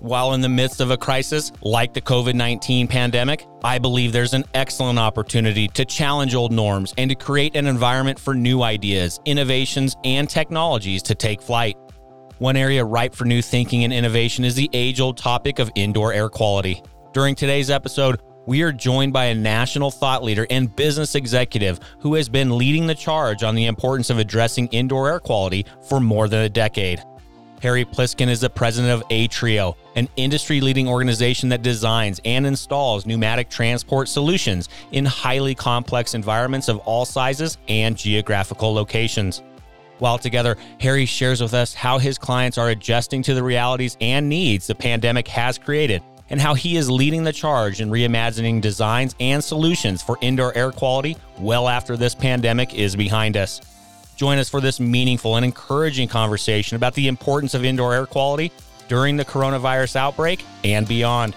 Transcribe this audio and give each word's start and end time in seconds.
While 0.00 0.34
in 0.34 0.40
the 0.40 0.48
midst 0.48 0.80
of 0.80 0.92
a 0.92 0.96
crisis 0.96 1.50
like 1.60 1.92
the 1.92 2.00
COVID 2.00 2.34
19 2.34 2.86
pandemic, 2.86 3.46
I 3.64 3.80
believe 3.80 4.12
there's 4.12 4.32
an 4.32 4.44
excellent 4.54 4.96
opportunity 4.96 5.66
to 5.68 5.84
challenge 5.84 6.36
old 6.36 6.52
norms 6.52 6.94
and 6.96 7.10
to 7.10 7.16
create 7.16 7.56
an 7.56 7.66
environment 7.66 8.16
for 8.16 8.32
new 8.32 8.62
ideas, 8.62 9.18
innovations, 9.24 9.96
and 10.04 10.30
technologies 10.30 11.02
to 11.04 11.16
take 11.16 11.42
flight. 11.42 11.76
One 12.38 12.56
area 12.56 12.84
ripe 12.84 13.12
for 13.12 13.24
new 13.24 13.42
thinking 13.42 13.82
and 13.82 13.92
innovation 13.92 14.44
is 14.44 14.54
the 14.54 14.70
age 14.72 15.00
old 15.00 15.16
topic 15.16 15.58
of 15.58 15.68
indoor 15.74 16.12
air 16.12 16.28
quality. 16.28 16.80
During 17.12 17.34
today's 17.34 17.68
episode, 17.68 18.22
we 18.46 18.62
are 18.62 18.72
joined 18.72 19.12
by 19.12 19.26
a 19.26 19.34
national 19.34 19.90
thought 19.90 20.22
leader 20.22 20.46
and 20.48 20.74
business 20.76 21.16
executive 21.16 21.80
who 21.98 22.14
has 22.14 22.28
been 22.28 22.56
leading 22.56 22.86
the 22.86 22.94
charge 22.94 23.42
on 23.42 23.56
the 23.56 23.66
importance 23.66 24.10
of 24.10 24.18
addressing 24.18 24.68
indoor 24.68 25.08
air 25.10 25.18
quality 25.18 25.66
for 25.88 25.98
more 25.98 26.28
than 26.28 26.44
a 26.44 26.48
decade. 26.48 27.02
Harry 27.60 27.84
Pliskin 27.84 28.28
is 28.28 28.40
the 28.40 28.50
president 28.50 28.92
of 28.92 29.08
Atreo, 29.08 29.74
an 29.96 30.08
industry 30.16 30.60
leading 30.60 30.86
organization 30.86 31.48
that 31.48 31.62
designs 31.62 32.20
and 32.24 32.46
installs 32.46 33.04
pneumatic 33.04 33.50
transport 33.50 34.08
solutions 34.08 34.68
in 34.92 35.04
highly 35.04 35.56
complex 35.56 36.14
environments 36.14 36.68
of 36.68 36.78
all 36.78 37.04
sizes 37.04 37.58
and 37.66 37.96
geographical 37.96 38.72
locations. 38.72 39.42
While 39.98 40.18
together, 40.18 40.56
Harry 40.78 41.04
shares 41.04 41.40
with 41.40 41.52
us 41.54 41.74
how 41.74 41.98
his 41.98 42.16
clients 42.16 42.58
are 42.58 42.68
adjusting 42.68 43.22
to 43.24 43.34
the 43.34 43.42
realities 43.42 43.96
and 44.00 44.28
needs 44.28 44.68
the 44.68 44.76
pandemic 44.76 45.26
has 45.26 45.58
created 45.58 46.02
and 46.30 46.40
how 46.40 46.54
he 46.54 46.76
is 46.76 46.88
leading 46.88 47.24
the 47.24 47.32
charge 47.32 47.80
in 47.80 47.90
reimagining 47.90 48.60
designs 48.60 49.16
and 49.18 49.42
solutions 49.42 50.00
for 50.00 50.16
indoor 50.20 50.56
air 50.56 50.70
quality 50.70 51.16
well 51.38 51.68
after 51.68 51.96
this 51.96 52.14
pandemic 52.14 52.74
is 52.74 52.94
behind 52.94 53.36
us. 53.36 53.60
Join 54.18 54.38
us 54.38 54.48
for 54.48 54.60
this 54.60 54.80
meaningful 54.80 55.36
and 55.36 55.44
encouraging 55.44 56.08
conversation 56.08 56.74
about 56.74 56.94
the 56.94 57.06
importance 57.06 57.54
of 57.54 57.64
indoor 57.64 57.94
air 57.94 58.04
quality 58.04 58.50
during 58.88 59.16
the 59.16 59.24
coronavirus 59.24 59.94
outbreak 59.94 60.44
and 60.64 60.88
beyond. 60.88 61.36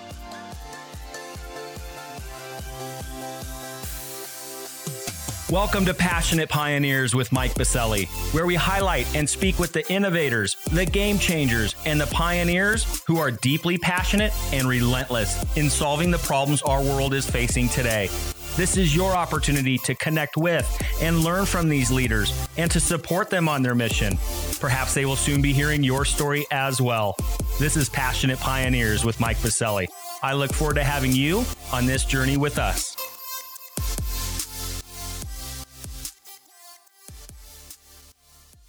Welcome 5.51 5.85
to 5.85 5.93
Passionate 5.93 6.49
Pioneers 6.49 7.13
with 7.13 7.31
Mike 7.31 7.53
Biselli, 7.53 8.07
where 8.33 8.47
we 8.47 8.55
highlight 8.55 9.15
and 9.15 9.29
speak 9.29 9.59
with 9.59 9.73
the 9.73 9.87
innovators, 9.93 10.55
the 10.71 10.85
game 10.87 11.19
changers, 11.19 11.75
and 11.85 12.01
the 12.01 12.07
pioneers 12.07 13.03
who 13.05 13.19
are 13.19 13.29
deeply 13.29 13.77
passionate 13.77 14.33
and 14.53 14.67
relentless 14.67 15.45
in 15.55 15.69
solving 15.69 16.09
the 16.09 16.17
problems 16.17 16.63
our 16.63 16.81
world 16.81 17.13
is 17.13 17.29
facing 17.29 17.69
today. 17.69 18.09
This 18.57 18.75
is 18.75 18.93
your 18.93 19.13
opportunity 19.13 19.77
to 19.79 19.95
connect 19.95 20.35
with 20.35 20.67
and 21.01 21.19
learn 21.19 21.45
from 21.45 21.69
these 21.69 21.89
leaders 21.89 22.47
and 22.57 22.69
to 22.71 22.81
support 22.81 23.29
them 23.29 23.47
on 23.47 23.61
their 23.61 23.75
mission. 23.75 24.17
Perhaps 24.59 24.93
they 24.93 25.05
will 25.05 25.15
soon 25.15 25.41
be 25.41 25.53
hearing 25.53 25.83
your 25.83 26.03
story 26.03 26.45
as 26.51 26.81
well. 26.81 27.15
This 27.59 27.77
is 27.77 27.87
Passionate 27.87 28.39
Pioneers 28.39 29.05
with 29.05 29.21
Mike 29.21 29.37
Biselli. 29.37 29.87
I 30.21 30.33
look 30.33 30.51
forward 30.53 30.75
to 30.75 30.83
having 30.83 31.13
you 31.13 31.45
on 31.71 31.85
this 31.85 32.03
journey 32.03 32.35
with 32.35 32.59
us. 32.59 32.95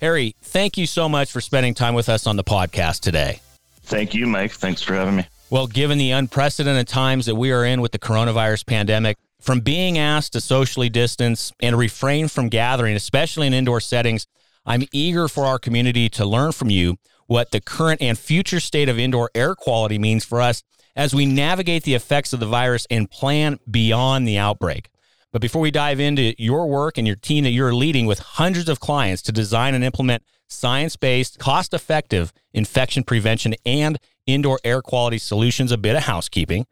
Harry, 0.00 0.36
thank 0.42 0.76
you 0.76 0.86
so 0.86 1.08
much 1.08 1.30
for 1.30 1.40
spending 1.40 1.74
time 1.74 1.94
with 1.94 2.08
us 2.08 2.26
on 2.26 2.36
the 2.36 2.44
podcast 2.44 3.00
today. 3.00 3.40
Thank 3.82 4.14
you, 4.14 4.28
Mike. 4.28 4.52
Thanks 4.52 4.80
for 4.80 4.94
having 4.94 5.16
me. 5.16 5.26
Well, 5.50 5.66
given 5.66 5.98
the 5.98 6.12
unprecedented 6.12 6.88
times 6.88 7.26
that 7.26 7.34
we 7.34 7.52
are 7.52 7.64
in 7.64 7.80
with 7.82 7.92
the 7.92 7.98
coronavirus 7.98 8.64
pandemic, 8.66 9.18
from 9.42 9.60
being 9.60 9.98
asked 9.98 10.32
to 10.32 10.40
socially 10.40 10.88
distance 10.88 11.52
and 11.60 11.76
refrain 11.76 12.28
from 12.28 12.48
gathering, 12.48 12.94
especially 12.94 13.46
in 13.46 13.52
indoor 13.52 13.80
settings, 13.80 14.26
I'm 14.64 14.84
eager 14.92 15.26
for 15.26 15.44
our 15.44 15.58
community 15.58 16.08
to 16.10 16.24
learn 16.24 16.52
from 16.52 16.70
you 16.70 16.96
what 17.26 17.50
the 17.50 17.60
current 17.60 18.00
and 18.00 18.16
future 18.16 18.60
state 18.60 18.88
of 18.88 18.98
indoor 18.98 19.30
air 19.34 19.54
quality 19.54 19.98
means 19.98 20.24
for 20.24 20.40
us 20.40 20.62
as 20.94 21.14
we 21.14 21.26
navigate 21.26 21.82
the 21.82 21.94
effects 21.94 22.32
of 22.32 22.40
the 22.40 22.46
virus 22.46 22.86
and 22.88 23.10
plan 23.10 23.58
beyond 23.68 24.28
the 24.28 24.38
outbreak. 24.38 24.90
But 25.32 25.42
before 25.42 25.62
we 25.62 25.70
dive 25.70 25.98
into 25.98 26.34
your 26.40 26.68
work 26.68 26.98
and 26.98 27.06
your 27.06 27.16
team 27.16 27.44
that 27.44 27.50
you're 27.50 27.74
leading 27.74 28.06
with 28.06 28.18
hundreds 28.18 28.68
of 28.68 28.80
clients 28.80 29.22
to 29.22 29.32
design 29.32 29.74
and 29.74 29.82
implement 29.82 30.22
science 30.46 30.96
based, 30.96 31.38
cost 31.38 31.72
effective 31.72 32.32
infection 32.52 33.02
prevention 33.02 33.54
and 33.64 33.98
indoor 34.26 34.60
air 34.62 34.82
quality 34.82 35.18
solutions, 35.18 35.72
a 35.72 35.78
bit 35.78 35.96
of 35.96 36.02
housekeeping. 36.02 36.66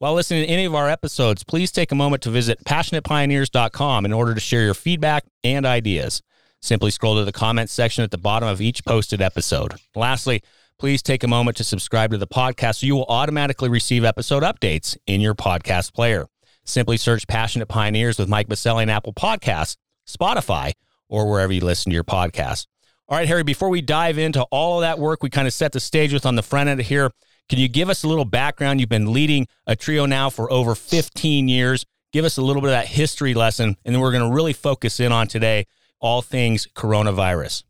While 0.00 0.14
listening 0.14 0.46
to 0.46 0.52
any 0.52 0.64
of 0.64 0.76
our 0.76 0.88
episodes, 0.88 1.42
please 1.42 1.72
take 1.72 1.90
a 1.90 1.96
moment 1.96 2.22
to 2.22 2.30
visit 2.30 2.62
passionatepioneers.com 2.62 4.04
in 4.04 4.12
order 4.12 4.32
to 4.32 4.38
share 4.38 4.62
your 4.62 4.74
feedback 4.74 5.24
and 5.42 5.66
ideas. 5.66 6.22
Simply 6.62 6.92
scroll 6.92 7.16
to 7.16 7.24
the 7.24 7.32
comments 7.32 7.72
section 7.72 8.04
at 8.04 8.12
the 8.12 8.16
bottom 8.16 8.48
of 8.48 8.60
each 8.60 8.84
posted 8.84 9.20
episode. 9.20 9.74
Lastly, 9.96 10.40
please 10.78 11.02
take 11.02 11.24
a 11.24 11.28
moment 11.28 11.56
to 11.56 11.64
subscribe 11.64 12.12
to 12.12 12.16
the 12.16 12.28
podcast 12.28 12.76
so 12.76 12.86
you 12.86 12.94
will 12.94 13.06
automatically 13.08 13.68
receive 13.68 14.04
episode 14.04 14.44
updates 14.44 14.96
in 15.08 15.20
your 15.20 15.34
podcast 15.34 15.92
player. 15.94 16.28
Simply 16.64 16.96
search 16.96 17.26
Passionate 17.26 17.66
Pioneers 17.66 18.20
with 18.20 18.28
Mike 18.28 18.46
Biselli 18.46 18.82
and 18.82 18.92
Apple 18.92 19.14
Podcasts, 19.14 19.76
Spotify, 20.08 20.74
or 21.08 21.28
wherever 21.28 21.52
you 21.52 21.60
listen 21.60 21.90
to 21.90 21.94
your 21.94 22.04
podcasts. 22.04 22.66
All 23.08 23.18
right, 23.18 23.26
Harry, 23.26 23.42
before 23.42 23.68
we 23.68 23.82
dive 23.82 24.16
into 24.16 24.42
all 24.52 24.78
of 24.78 24.82
that 24.82 25.00
work 25.00 25.24
we 25.24 25.30
kind 25.30 25.48
of 25.48 25.54
set 25.54 25.72
the 25.72 25.80
stage 25.80 26.12
with 26.12 26.24
on 26.24 26.36
the 26.36 26.42
front 26.42 26.68
end 26.68 26.82
here, 26.82 27.10
can 27.48 27.58
you 27.58 27.68
give 27.68 27.88
us 27.88 28.04
a 28.04 28.08
little 28.08 28.24
background? 28.24 28.80
You've 28.80 28.88
been 28.88 29.12
leading 29.12 29.48
Atreo 29.68 30.08
now 30.08 30.30
for 30.30 30.52
over 30.52 30.74
15 30.74 31.48
years. 31.48 31.86
Give 32.12 32.24
us 32.24 32.36
a 32.36 32.42
little 32.42 32.62
bit 32.62 32.68
of 32.68 32.72
that 32.72 32.86
history 32.86 33.34
lesson, 33.34 33.76
and 33.84 33.94
then 33.94 34.00
we're 34.00 34.12
going 34.12 34.28
to 34.28 34.34
really 34.34 34.52
focus 34.52 35.00
in 35.00 35.12
on 35.12 35.28
today 35.28 35.66
all 36.00 36.22
things 36.22 36.66
coronavirus. 36.74 37.64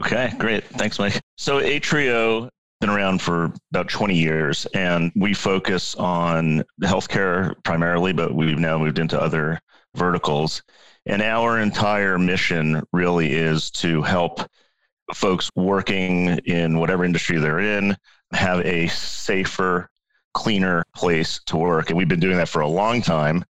Okay, 0.00 0.32
great. 0.38 0.64
Thanks, 0.64 0.98
Mike. 0.98 1.20
So, 1.36 1.60
Atreo 1.60 2.48
been 2.80 2.90
around 2.90 3.20
for 3.20 3.52
about 3.70 3.88
20 3.88 4.14
years, 4.14 4.66
and 4.74 5.12
we 5.14 5.34
focus 5.34 5.94
on 5.96 6.64
healthcare 6.82 7.54
primarily, 7.62 8.12
but 8.12 8.34
we've 8.34 8.58
now 8.58 8.78
moved 8.78 8.98
into 8.98 9.20
other 9.20 9.60
verticals. 9.94 10.62
And 11.06 11.20
our 11.20 11.60
entire 11.60 12.18
mission 12.18 12.82
really 12.92 13.32
is 13.32 13.70
to 13.72 14.02
help 14.02 14.40
folks 15.14 15.50
working 15.56 16.38
in 16.44 16.78
whatever 16.78 17.04
industry 17.04 17.38
they're 17.38 17.60
in 17.60 17.96
have 18.32 18.60
a 18.60 18.88
safer, 18.88 19.88
cleaner 20.34 20.84
place 20.94 21.40
to 21.46 21.56
work. 21.56 21.88
And 21.88 21.98
we've 21.98 22.08
been 22.08 22.20
doing 22.20 22.36
that 22.36 22.48
for 22.48 22.62
a 22.62 22.68
long 22.68 23.02
time. 23.02 23.44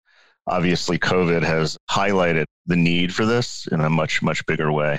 Obviously, 0.47 0.97
COVID 0.97 1.43
has 1.43 1.77
highlighted 1.89 2.45
the 2.65 2.75
need 2.75 3.13
for 3.13 3.25
this 3.25 3.67
in 3.71 3.81
a 3.81 3.89
much, 3.89 4.21
much 4.21 4.45
bigger 4.45 4.71
way. 4.71 4.97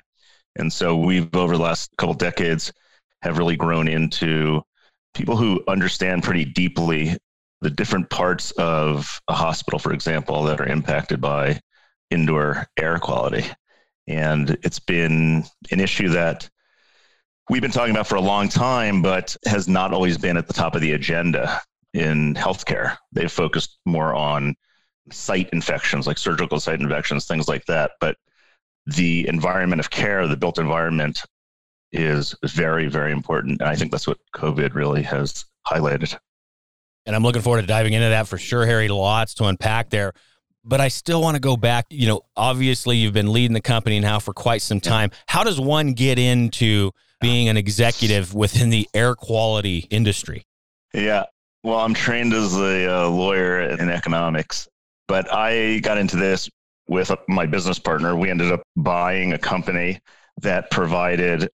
And 0.57 0.73
so 0.73 0.97
we've, 0.97 1.35
over 1.35 1.57
the 1.57 1.63
last 1.63 1.91
couple 1.99 2.15
decades, 2.15 2.73
have 3.23 3.39
really 3.39 3.57
grown 3.57 3.89
into 3.89 4.63
people 5.15 5.37
who 5.37 5.63
understand 5.69 6.23
pretty 6.23 6.45
deeply 6.45 7.17
the 7.61 7.71
different 7.71 8.11
parts 8.11 8.51
of 8.53 9.21
a 9.29 9.35
hospital, 9.35 9.79
for 9.79 9.93
example, 9.93 10.43
that 10.45 10.61
are 10.61 10.67
impacted 10.67 11.21
by 11.21 11.61
indoor 12.11 12.67
air 12.77 12.99
quality. 12.99 13.45
And 14.09 14.51
it's 14.63 14.81
been 14.81 15.45
an 15.71 15.81
issue 15.81 16.09
that 16.11 16.49
we've 17.49 17.63
been 17.63 17.71
talking 17.71 17.95
about 17.95 18.07
for 18.07 18.17
a 18.17 18.21
long 18.21 18.49
time, 18.49 19.03
but 19.03 19.37
has 19.47 19.69
not 19.69 19.93
always 19.93 20.19
been 20.19 20.37
at 20.37 20.47
the 20.47 20.53
top 20.53 20.75
of 20.75 20.81
the 20.81 20.93
agenda 20.93 21.61
in 21.95 22.35
healthcare. 22.35 22.97
They've 23.13 23.31
focused 23.31 23.79
more 23.85 24.15
on 24.15 24.55
site 25.11 25.51
infections, 25.51 26.07
like 26.07 26.19
surgical 26.19 26.61
site 26.61 26.81
infections, 26.81 27.27
things 27.27 27.49
like 27.49 27.65
that. 27.67 27.93
But 28.01 28.17
the 28.87 29.29
environment 29.29 29.81
of 29.81 29.91
care, 29.91 30.27
the 30.27 30.37
built 30.37 30.59
environment, 30.59 31.21
is 31.93 32.35
very, 32.45 32.89
very 32.89 33.13
important. 33.13 33.61
And 33.61 33.69
I 33.69 33.77
think 33.77 33.91
that's 33.91 34.07
what 34.07 34.19
COVID 34.35 34.75
really 34.75 35.03
has 35.03 35.45
highlighted. 35.67 36.17
And 37.05 37.17
I'm 37.17 37.23
looking 37.23 37.43
forward 37.43 37.63
to 37.63 37.67
diving 37.67 37.93
into 37.93 38.09
that 38.09 38.29
for 38.29 38.39
sure, 38.39 38.65
Harry. 38.65 38.89
Lots 38.89 39.35
to 39.35 39.45
unpack 39.45 39.91
there. 39.91 40.13
But 40.65 40.81
I 40.81 40.89
still 40.89 41.21
want 41.21 41.35
to 41.35 41.41
go 41.41 41.57
back. 41.57 41.87
You 41.91 42.07
know, 42.07 42.21
obviously, 42.37 42.97
you've 42.97 43.13
been 43.13 43.33
leading 43.33 43.53
the 43.53 43.61
company 43.61 43.99
now 44.01 44.19
for 44.19 44.33
quite 44.33 44.63
some 44.63 44.81
time. 44.81 45.11
How 45.27 45.43
does 45.43 45.61
one 45.61 45.93
get 45.93 46.19
into 46.19 46.93
being 47.21 47.49
an 47.49 47.57
executive 47.57 48.35
within 48.35 48.71
the 48.71 48.89
air 48.95 49.15
quality 49.15 49.87
industry? 49.91 50.45
Yeah. 50.95 51.25
Well, 51.65 51.79
I'm 51.79 51.95
trained 51.95 52.33
as 52.33 52.57
a 52.57 53.05
uh, 53.05 53.09
lawyer 53.09 53.61
in 53.61 53.89
economics, 53.89 54.69
but 55.07 55.33
I 55.33 55.79
got 55.79 55.99
into 55.99 56.17
this 56.17 56.51
with 56.89 57.11
my 57.29 57.47
business 57.47 57.79
partner. 57.79 58.17
We 58.17 58.31
ended 58.31 58.51
up 58.51 58.63
buying 58.77 59.33
a 59.33 59.39
company 59.39 60.01
that 60.41 60.71
provided 60.71 61.49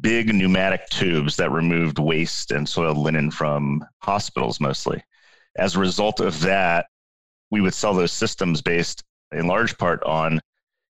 big 0.00 0.34
pneumatic 0.34 0.86
tubes 0.88 1.36
that 1.36 1.50
removed 1.50 1.98
waste 1.98 2.50
and 2.50 2.68
soiled 2.68 2.98
linen 2.98 3.30
from 3.30 3.84
hospitals 3.98 4.60
mostly. 4.60 5.02
As 5.56 5.76
a 5.76 5.80
result 5.80 6.20
of 6.20 6.40
that, 6.40 6.86
we 7.52 7.60
would 7.60 7.74
sell 7.74 7.94
those 7.94 8.10
systems 8.10 8.62
based 8.62 9.04
in 9.30 9.46
large 9.46 9.76
part 9.78 10.02
on 10.04 10.40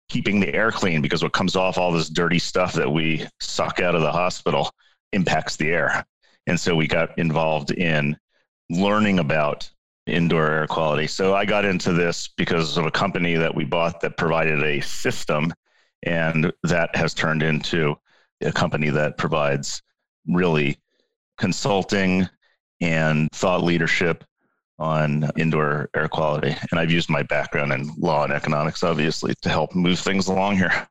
keeping 0.09 0.39
the 0.41 0.55
air 0.55 0.71
clean 0.71 1.03
because 1.03 1.23
what 1.23 1.33
comes 1.33 1.57
off 1.57 1.77
all 1.77 1.91
this 1.91 2.09
dirty 2.09 2.39
stuff 2.39 2.73
that 2.73 2.91
we 2.91 3.27
suck 3.41 3.81
out 3.81 3.97
of 3.97 4.01
the 4.01 4.13
hospital 4.13 4.71
impacts 5.13 5.57
the 5.57 5.71
air. 5.71 6.07
And 6.47 6.59
so 6.59 6.77
we 6.77 6.87
got 6.87 7.19
involved 7.19 7.73
in 7.73 8.17
learning 8.71 9.19
about 9.19 9.69
indoor 10.07 10.51
air 10.51 10.67
quality. 10.69 11.09
So 11.09 11.35
I 11.35 11.45
got 11.45 11.65
into 11.65 11.93
this 11.93 12.29
because 12.37 12.77
of 12.77 12.87
a 12.87 12.91
company 12.91 13.35
that 13.35 13.55
we 13.55 13.65
bought 13.65 14.01
that 14.01 14.17
provided 14.17 14.63
a 14.63 14.81
system, 14.81 15.53
and 16.05 16.53
that 16.63 16.95
has 16.95 17.13
turned 17.13 17.43
into 17.43 17.97
a 18.41 18.53
company 18.53 18.91
that 18.91 19.19
provides 19.19 19.83
really 20.29 20.79
consulting 21.39 22.29
and 22.81 23.29
thought 23.33 23.63
leadership 23.63 24.25
on 24.79 25.31
indoor 25.37 25.89
air 25.95 26.09
quality. 26.09 26.55
And 26.71 26.81
I've 26.81 26.91
used 26.91 27.09
my 27.09 27.23
background 27.23 27.73
in 27.73 27.91
law 27.99 28.25
and 28.25 28.33
economics, 28.33 28.83
obviously, 28.83 29.35
to 29.43 29.49
help 29.49 29.75
move 29.75 29.99
things 29.99 30.27
along 30.29 30.57
here. 30.57 30.89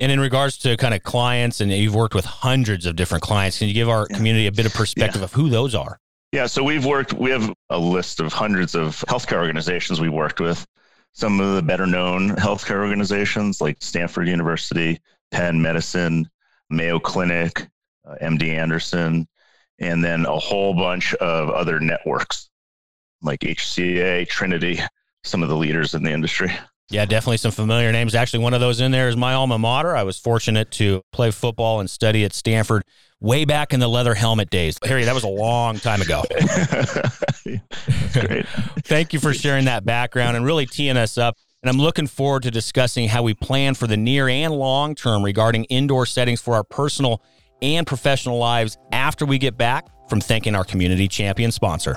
And 0.00 0.10
in 0.10 0.20
regards 0.20 0.58
to 0.58 0.76
kind 0.76 0.94
of 0.94 1.02
clients, 1.02 1.60
and 1.60 1.70
you've 1.70 1.94
worked 1.94 2.14
with 2.14 2.24
hundreds 2.24 2.86
of 2.86 2.96
different 2.96 3.22
clients, 3.22 3.58
can 3.58 3.68
you 3.68 3.74
give 3.74 3.88
our 3.88 4.06
community 4.06 4.46
a 4.46 4.52
bit 4.52 4.66
of 4.66 4.74
perspective 4.74 5.20
yeah. 5.20 5.24
of 5.24 5.32
who 5.32 5.48
those 5.48 5.74
are? 5.74 5.98
Yeah, 6.32 6.46
so 6.46 6.64
we've 6.64 6.84
worked, 6.84 7.12
we 7.12 7.30
have 7.30 7.52
a 7.70 7.78
list 7.78 8.18
of 8.18 8.32
hundreds 8.32 8.74
of 8.74 9.04
healthcare 9.08 9.38
organizations 9.38 10.00
we've 10.00 10.12
worked 10.12 10.40
with. 10.40 10.66
Some 11.12 11.38
of 11.38 11.54
the 11.54 11.62
better 11.62 11.86
known 11.86 12.30
healthcare 12.30 12.82
organizations 12.82 13.60
like 13.60 13.76
Stanford 13.80 14.26
University, 14.26 14.98
Penn 15.30 15.62
Medicine, 15.62 16.28
Mayo 16.70 16.98
Clinic, 16.98 17.68
uh, 18.04 18.16
MD 18.20 18.48
Anderson, 18.48 19.28
and 19.78 20.02
then 20.02 20.26
a 20.26 20.36
whole 20.36 20.74
bunch 20.74 21.14
of 21.14 21.50
other 21.50 21.78
networks 21.78 22.50
like 23.24 23.40
HCA, 23.40 24.28
Trinity, 24.28 24.80
some 25.24 25.42
of 25.42 25.48
the 25.48 25.56
leaders 25.56 25.94
in 25.94 26.02
the 26.02 26.12
industry. 26.12 26.52
Yeah, 26.90 27.06
definitely 27.06 27.38
some 27.38 27.50
familiar 27.50 27.90
names. 27.92 28.14
Actually, 28.14 28.44
one 28.44 28.52
of 28.52 28.60
those 28.60 28.80
in 28.80 28.92
there 28.92 29.08
is 29.08 29.16
my 29.16 29.32
alma 29.34 29.58
mater. 29.58 29.96
I 29.96 30.02
was 30.02 30.18
fortunate 30.18 30.70
to 30.72 31.02
play 31.12 31.30
football 31.30 31.80
and 31.80 31.88
study 31.88 32.24
at 32.24 32.34
Stanford 32.34 32.84
way 33.20 33.46
back 33.46 33.72
in 33.72 33.80
the 33.80 33.88
leather 33.88 34.14
helmet 34.14 34.50
days. 34.50 34.76
Harry, 34.84 35.04
that 35.04 35.14
was 35.14 35.24
a 35.24 35.28
long 35.28 35.78
time 35.78 36.02
ago. 36.02 36.22
great. 38.12 38.46
Thank 38.84 39.14
you 39.14 39.18
for 39.18 39.32
sharing 39.34 39.64
that 39.64 39.86
background 39.86 40.36
and 40.36 40.44
really 40.44 40.66
teeing 40.66 40.98
us 40.98 41.16
up. 41.16 41.36
And 41.62 41.70
I'm 41.70 41.78
looking 41.78 42.06
forward 42.06 42.42
to 42.42 42.50
discussing 42.50 43.08
how 43.08 43.22
we 43.22 43.32
plan 43.32 43.72
for 43.72 43.86
the 43.86 43.96
near 43.96 44.28
and 44.28 44.52
long 44.52 44.94
term 44.94 45.24
regarding 45.24 45.64
indoor 45.64 46.04
settings 46.04 46.42
for 46.42 46.54
our 46.54 46.64
personal 46.64 47.22
and 47.62 47.86
professional 47.86 48.36
lives 48.36 48.76
after 48.92 49.24
we 49.24 49.38
get 49.38 49.56
back 49.56 49.86
from 50.10 50.20
thanking 50.20 50.54
our 50.54 50.64
community 50.64 51.08
champion 51.08 51.50
sponsor. 51.50 51.96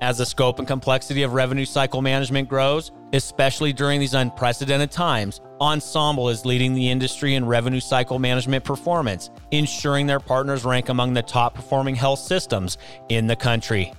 As 0.00 0.18
the 0.18 0.26
scope 0.26 0.60
and 0.60 0.68
complexity 0.68 1.24
of 1.24 1.32
revenue 1.32 1.64
cycle 1.64 2.02
management 2.02 2.48
grows, 2.48 2.92
especially 3.12 3.72
during 3.72 3.98
these 3.98 4.14
unprecedented 4.14 4.92
times, 4.92 5.40
Ensemble 5.60 6.28
is 6.28 6.46
leading 6.46 6.72
the 6.72 6.88
industry 6.88 7.34
in 7.34 7.44
revenue 7.44 7.80
cycle 7.80 8.20
management 8.20 8.62
performance, 8.62 9.30
ensuring 9.50 10.06
their 10.06 10.20
partners 10.20 10.64
rank 10.64 10.88
among 10.88 11.14
the 11.14 11.22
top 11.22 11.52
performing 11.52 11.96
health 11.96 12.20
systems 12.20 12.78
in 13.08 13.26
the 13.26 13.34
country. 13.34 13.92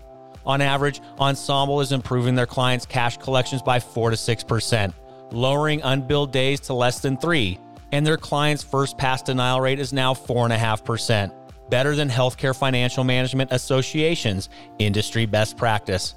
On 0.46 0.62
average, 0.62 1.02
Ensemble 1.20 1.82
is 1.82 1.92
improving 1.92 2.34
their 2.34 2.46
clients' 2.46 2.86
cash 2.86 3.18
collections 3.18 3.62
by 3.62 3.78
4 3.78 4.12
to 4.12 4.16
6%, 4.16 4.94
lowering 5.32 5.82
unbilled 5.82 6.32
days 6.32 6.62
to 6.62 6.74
less 6.74 7.02
than 7.02 7.18
3, 7.18 7.60
and 7.92 8.08
their 8.08 8.16
clients' 8.16 8.64
first 8.64 8.98
pass 8.98 9.22
denial 9.22 9.60
rate 9.60 9.80
is 9.80 9.92
now 9.92 10.14
4.5% 10.14 11.39
better 11.70 11.96
than 11.96 12.10
Healthcare 12.10 12.56
Financial 12.56 13.04
Management 13.04 13.52
Association's 13.52 14.50
industry 14.80 15.26
best 15.26 15.58
practice. 15.58 16.16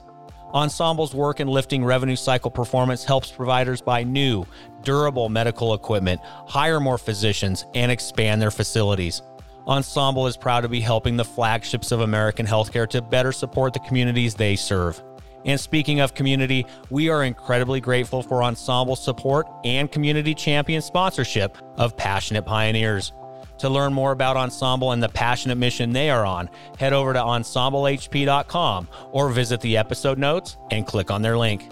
Ensemble's 0.54 1.14
work 1.14 1.40
in 1.40 1.49
lifting 1.49 1.84
revenue 1.84 2.16
cycle 2.16 2.50
performance 2.50 3.04
helps 3.04 3.31
providers 3.31 3.81
buy 3.81 4.02
new, 4.02 4.44
durable 4.82 5.28
medical 5.28 5.72
equipment, 5.72 6.20
hire 6.46 6.78
more 6.81 6.99
physicians, 6.99 7.64
and 7.75 7.90
expand 7.90 8.40
their 8.43 8.50
facilities. 8.50 9.22
Ensemble 9.66 10.26
is 10.26 10.37
proud 10.37 10.62
to 10.62 10.69
be 10.69 10.81
helping 10.81 11.16
the 11.16 11.25
flagships 11.25 11.93
of 11.93 12.00
American 12.00 12.44
healthcare 12.44 12.88
to 12.88 13.00
better 13.00 13.32
support 13.32 13.72
the 13.72 13.78
communities 13.81 14.34
they 14.34 14.56
serve. 14.56 15.02
And 15.44 15.58
speaking 15.58 16.00
of 16.00 16.14
community, 16.14 16.66
we 16.90 17.08
are 17.08 17.25
incredibly 17.25 17.81
grateful 17.81 18.22
for 18.22 18.43
Ensemble 18.43 18.96
support 18.96 19.46
and 19.64 19.90
community 19.90 20.34
champion 20.34 20.82
sponsorship 20.82 21.56
of 21.78 21.96
Passionate 21.96 22.44
Pioneers. 22.44 23.12
To 23.62 23.68
learn 23.68 23.92
more 23.92 24.10
about 24.10 24.36
Ensemble 24.36 24.90
and 24.90 25.00
the 25.00 25.08
passionate 25.08 25.54
mission 25.54 25.92
they 25.92 26.10
are 26.10 26.26
on, 26.26 26.50
head 26.80 26.92
over 26.92 27.12
to 27.12 27.20
ensemblehp.com 27.20 28.88
or 29.12 29.30
visit 29.30 29.60
the 29.60 29.76
episode 29.76 30.18
notes 30.18 30.56
and 30.72 30.84
click 30.84 31.12
on 31.12 31.22
their 31.22 31.38
link. 31.38 31.68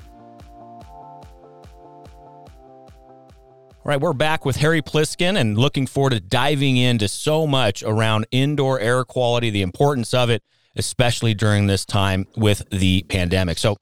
All 3.73 3.83
right, 3.83 4.01
we're 4.01 4.13
back 4.13 4.45
with 4.45 4.55
Harry 4.59 4.83
Pliskin 4.83 5.37
and 5.37 5.59
looking 5.59 5.89
forward 5.89 6.11
to 6.11 6.21
diving 6.21 6.77
into 6.77 7.09
so 7.09 7.45
much 7.45 7.83
around 7.83 8.25
indoor 8.31 8.79
air 8.79 9.03
quality, 9.03 9.51
the 9.51 9.63
importance 9.63 10.15
of 10.15 10.31
it, 10.31 10.45
especially 10.77 11.35
during 11.35 11.67
this 11.67 11.85
time 11.85 12.29
with 12.37 12.63
the 12.71 13.03
pandemic. 13.09 13.59
So, 13.59 13.79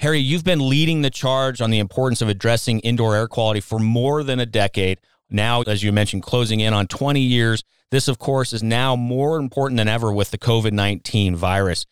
Harry, 0.00 0.18
you've 0.18 0.42
been 0.42 0.68
leading 0.68 1.02
the 1.02 1.10
charge 1.10 1.60
on 1.60 1.70
the 1.70 1.78
importance 1.78 2.22
of 2.22 2.28
addressing 2.28 2.80
indoor 2.80 3.14
air 3.14 3.28
quality 3.28 3.60
for 3.60 3.78
more 3.78 4.24
than 4.24 4.40
a 4.40 4.46
decade. 4.46 4.98
Now, 5.32 5.62
as 5.62 5.82
you 5.82 5.92
mentioned, 5.92 6.22
closing 6.22 6.60
in 6.60 6.74
on 6.74 6.86
20 6.86 7.20
years. 7.20 7.64
This, 7.90 8.08
of 8.08 8.18
course, 8.18 8.52
is 8.52 8.62
now 8.62 8.96
more 8.96 9.38
important 9.38 9.78
than 9.78 9.88
ever 9.88 10.12
with 10.12 10.30
the 10.30 10.38
COVID 10.38 10.72
19 10.72 11.36
virus. 11.36 11.86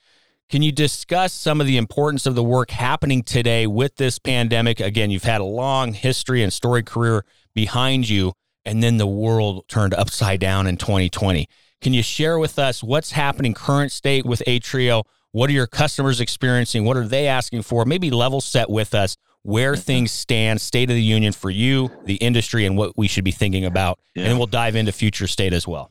Can 0.48 0.62
you 0.62 0.72
discuss 0.72 1.32
some 1.32 1.60
of 1.60 1.66
the 1.66 1.76
importance 1.76 2.26
of 2.26 2.34
the 2.34 2.42
work 2.42 2.70
happening 2.70 3.22
today 3.22 3.66
with 3.66 3.96
this 3.96 4.18
pandemic? 4.18 4.80
Again, 4.80 5.10
you've 5.10 5.22
had 5.22 5.40
a 5.40 5.44
long 5.44 5.92
history 5.92 6.42
and 6.42 6.52
story 6.52 6.82
career 6.82 7.24
behind 7.54 8.08
you, 8.08 8.32
and 8.64 8.82
then 8.82 8.96
the 8.96 9.06
world 9.06 9.68
turned 9.68 9.94
upside 9.94 10.40
down 10.40 10.66
in 10.66 10.76
2020. 10.76 11.48
Can 11.80 11.94
you 11.94 12.02
share 12.02 12.38
with 12.38 12.58
us 12.58 12.82
what's 12.82 13.12
happening 13.12 13.54
current 13.54 13.92
state 13.92 14.26
with 14.26 14.42
Atreo? 14.46 15.04
What 15.32 15.48
are 15.48 15.52
your 15.52 15.68
customers 15.68 16.20
experiencing? 16.20 16.84
What 16.84 16.96
are 16.96 17.06
they 17.06 17.28
asking 17.28 17.62
for? 17.62 17.84
Maybe 17.84 18.10
level 18.10 18.40
set 18.40 18.68
with 18.68 18.94
us 18.94 19.16
where 19.42 19.72
mm-hmm. 19.72 19.80
things 19.80 20.12
stand, 20.12 20.60
state 20.60 20.90
of 20.90 20.96
the 20.96 21.02
union 21.02 21.32
for 21.32 21.50
you, 21.50 21.90
the 22.04 22.16
industry, 22.16 22.66
and 22.66 22.76
what 22.76 22.96
we 22.96 23.08
should 23.08 23.24
be 23.24 23.30
thinking 23.30 23.64
about. 23.64 23.98
Yeah. 24.14 24.26
And 24.26 24.38
we'll 24.38 24.46
dive 24.46 24.76
into 24.76 24.92
future 24.92 25.26
state 25.26 25.52
as 25.52 25.66
well. 25.66 25.90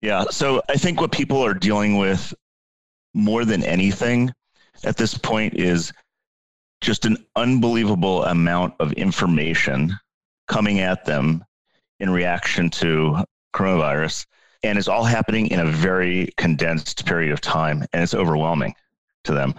Yeah. 0.00 0.24
So 0.30 0.62
I 0.68 0.74
think 0.74 1.00
what 1.00 1.12
people 1.12 1.44
are 1.44 1.54
dealing 1.54 1.96
with 1.96 2.34
more 3.14 3.44
than 3.44 3.62
anything 3.62 4.32
at 4.84 4.96
this 4.96 5.16
point 5.16 5.54
is 5.54 5.92
just 6.80 7.04
an 7.04 7.16
unbelievable 7.36 8.24
amount 8.24 8.74
of 8.80 8.92
information 8.94 9.96
coming 10.48 10.80
at 10.80 11.04
them 11.04 11.44
in 12.00 12.10
reaction 12.10 12.68
to 12.68 13.24
coronavirus. 13.54 14.26
And 14.64 14.76
it's 14.76 14.88
all 14.88 15.04
happening 15.04 15.48
in 15.48 15.60
a 15.60 15.66
very 15.66 16.30
condensed 16.36 17.04
period 17.06 17.32
of 17.32 17.40
time. 17.40 17.84
And 17.92 18.02
it's 18.02 18.14
overwhelming 18.14 18.74
to 19.24 19.32
them. 19.32 19.54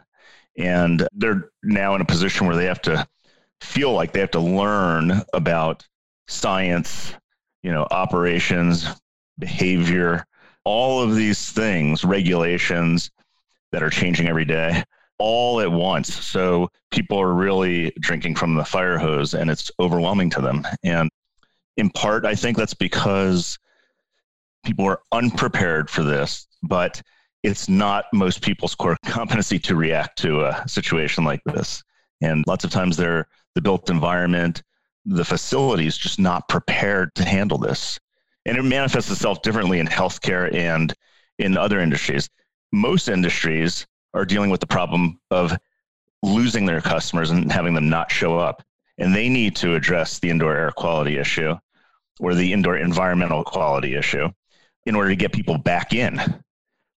And 0.58 1.08
they're 1.14 1.50
now 1.64 1.96
in 1.96 2.02
a 2.02 2.06
position 2.06 2.48
where 2.48 2.56
they 2.56 2.66
have 2.66 2.81
to 2.84 3.08
feel 3.63 3.94
like 3.94 4.12
they 4.12 4.19
have 4.19 4.31
to 4.31 4.39
learn 4.39 5.21
about 5.33 5.88
science, 6.27 7.13
you 7.63 7.72
know, 7.72 7.88
operations, 7.91 8.88
behavior, 9.39 10.25
all 10.65 11.01
of 11.01 11.15
these 11.15 11.51
things, 11.51 12.03
regulations 12.03 13.12
that 13.72 13.84
are 13.84 13.89
changing 13.89 14.27
every 14.27 14.46
day, 14.46 14.84
all 15.17 15.60
at 15.62 15.72
once. 15.72 16.13
So 16.13 16.70
people 16.91 17.20
are 17.20 17.34
really 17.34 17.91
drinking 18.00 18.36
from 18.36 18.55
the 18.55 18.65
fire 18.65 18.98
hose 18.98 19.34
and 19.34 19.50
it's 19.50 19.72
overwhelming 19.79 20.29
to 20.32 20.41
them. 20.41 20.65
And 20.84 21.10
in 21.77 21.89
part, 21.89 22.25
I 22.25 22.36
think 22.36 22.58
that's 22.58 22.74
because 22.74 23.58
people 24.63 24.86
are 24.86 25.01
unprepared 25.12 25.89
for 25.89 26.03
this, 26.03 26.48
but 26.62 27.01
it's 27.41 27.67
not 27.67 28.05
most 28.13 28.41
people's 28.41 28.75
core 28.75 28.98
competency 29.05 29.60
to 29.60 29.75
react 29.75 30.17
to 30.20 30.46
a 30.46 30.63
situation 30.67 31.24
like 31.24 31.41
this. 31.46 31.84
And 32.22 32.43
lots 32.48 32.63
of 32.63 32.72
times 32.72 32.96
they're 32.96 33.27
the 33.55 33.62
built 33.62 33.89
environment, 33.89 34.63
the 35.05 35.25
facility 35.25 35.86
is 35.86 35.98
just 35.98 36.19
not 36.19 36.48
prepared 36.48 37.13
to 37.15 37.25
handle 37.25 37.57
this. 37.57 38.00
And 38.45 38.57
it 38.57 38.63
manifests 38.63 39.12
itself 39.12 39.41
differently 39.41 39.79
in 39.79 39.88
healthcare 39.88 40.53
and 40.53 40.93
in 41.39 41.57
other 41.57 41.79
industries. 41.79 42.29
Most 42.72 43.07
industries 43.07 43.86
are 44.13 44.25
dealing 44.25 44.50
with 44.50 44.60
the 44.60 44.67
problem 44.67 45.19
of 45.31 45.57
losing 46.22 46.65
their 46.65 46.81
customers 46.81 47.31
and 47.31 47.51
having 47.51 47.74
them 47.74 47.89
not 47.89 48.12
show 48.12 48.38
up. 48.38 48.63
And 48.98 49.13
they 49.13 49.29
need 49.29 49.55
to 49.57 49.75
address 49.75 50.19
the 50.19 50.29
indoor 50.29 50.55
air 50.55 50.72
quality 50.72 51.17
issue 51.17 51.55
or 52.19 52.36
the 52.36 52.53
indoor 52.53 52.77
environmental 52.77 53.43
quality 53.43 53.95
issue 53.95 54.29
in 54.86 54.95
order 54.95 55.10
to 55.10 55.15
get 55.15 55.33
people 55.33 55.57
back 55.57 55.93
in. 55.93 56.22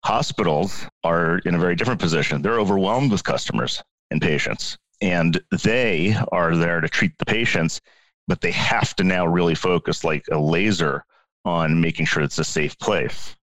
Hospitals 0.03 0.85
are 1.03 1.39
in 1.39 1.55
a 1.55 1.59
very 1.59 1.75
different 1.75 1.99
position. 1.99 2.41
They're 2.41 2.59
overwhelmed 2.59 3.11
with 3.11 3.23
customers 3.23 3.81
and 4.11 4.21
patients 4.21 4.77
and 5.01 5.39
they 5.63 6.15
are 6.31 6.55
there 6.55 6.81
to 6.81 6.89
treat 6.89 7.17
the 7.17 7.25
patients 7.25 7.81
but 8.27 8.41
they 8.41 8.51
have 8.51 8.95
to 8.97 9.03
now 9.03 9.25
really 9.25 9.55
focus 9.55 10.03
like 10.03 10.25
a 10.31 10.37
laser 10.37 11.03
on 11.45 11.79
making 11.79 12.05
sure 12.05 12.21
it's 12.21 12.37
a 12.39 12.43
safe 12.43 12.77
place. 12.79 13.35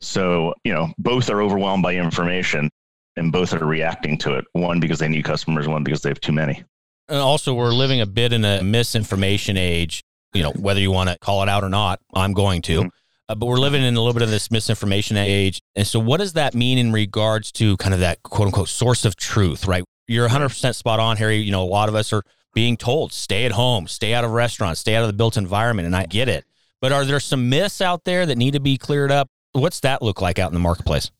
So 0.00 0.54
you 0.64 0.72
know 0.72 0.92
both 0.98 1.30
are 1.30 1.42
overwhelmed 1.42 1.82
by 1.82 1.96
information 1.96 2.70
and 3.16 3.32
both 3.32 3.52
are 3.52 3.64
reacting 3.64 4.18
to 4.18 4.34
it 4.34 4.44
one 4.52 4.80
because 4.80 4.98
they 4.98 5.08
need 5.08 5.24
customers 5.24 5.66
one 5.66 5.82
because 5.82 6.02
they 6.02 6.10
have 6.10 6.20
too 6.20 6.32
many. 6.32 6.62
And 7.08 7.18
also 7.18 7.54
we're 7.54 7.72
living 7.72 8.00
a 8.00 8.06
bit 8.06 8.32
in 8.32 8.44
a 8.44 8.62
misinformation 8.62 9.56
age 9.56 10.02
you 10.32 10.42
know 10.42 10.52
whether 10.52 10.80
you 10.80 10.92
want 10.92 11.10
to 11.10 11.18
call 11.18 11.42
it 11.42 11.48
out 11.48 11.64
or 11.64 11.68
not 11.68 11.98
i'm 12.14 12.32
going 12.32 12.62
to 12.62 12.78
mm-hmm. 12.78 12.88
uh, 13.28 13.34
but 13.34 13.46
we're 13.46 13.58
living 13.58 13.82
in 13.82 13.96
a 13.96 13.98
little 13.98 14.12
bit 14.12 14.22
of 14.22 14.30
this 14.30 14.48
misinformation 14.50 15.16
age. 15.16 15.60
And 15.74 15.84
so 15.84 15.98
what 15.98 16.18
does 16.18 16.34
that 16.34 16.54
mean 16.54 16.78
in 16.78 16.92
regards 16.92 17.50
to 17.52 17.76
kind 17.78 17.94
of 17.94 18.00
that 18.00 18.22
quote 18.22 18.46
unquote 18.46 18.68
source 18.68 19.04
of 19.04 19.16
truth 19.16 19.66
right 19.66 19.82
you're 20.10 20.28
100% 20.28 20.74
spot 20.74 20.98
on, 20.98 21.16
Harry. 21.16 21.36
You 21.36 21.52
know, 21.52 21.62
a 21.62 21.64
lot 21.64 21.88
of 21.88 21.94
us 21.94 22.12
are 22.12 22.24
being 22.52 22.76
told 22.76 23.12
stay 23.12 23.44
at 23.44 23.52
home, 23.52 23.86
stay 23.86 24.12
out 24.12 24.24
of 24.24 24.32
restaurants, 24.32 24.80
stay 24.80 24.96
out 24.96 25.02
of 25.02 25.06
the 25.06 25.12
built 25.12 25.36
environment. 25.36 25.86
And 25.86 25.94
I 25.94 26.06
get 26.06 26.28
it. 26.28 26.44
But 26.80 26.90
are 26.90 27.04
there 27.04 27.20
some 27.20 27.48
myths 27.48 27.80
out 27.80 28.02
there 28.04 28.26
that 28.26 28.36
need 28.36 28.54
to 28.54 28.60
be 28.60 28.76
cleared 28.76 29.12
up? 29.12 29.30
What's 29.52 29.80
that 29.80 30.02
look 30.02 30.20
like 30.20 30.38
out 30.38 30.50
in 30.50 30.54
the 30.54 30.60
marketplace? 30.60 31.10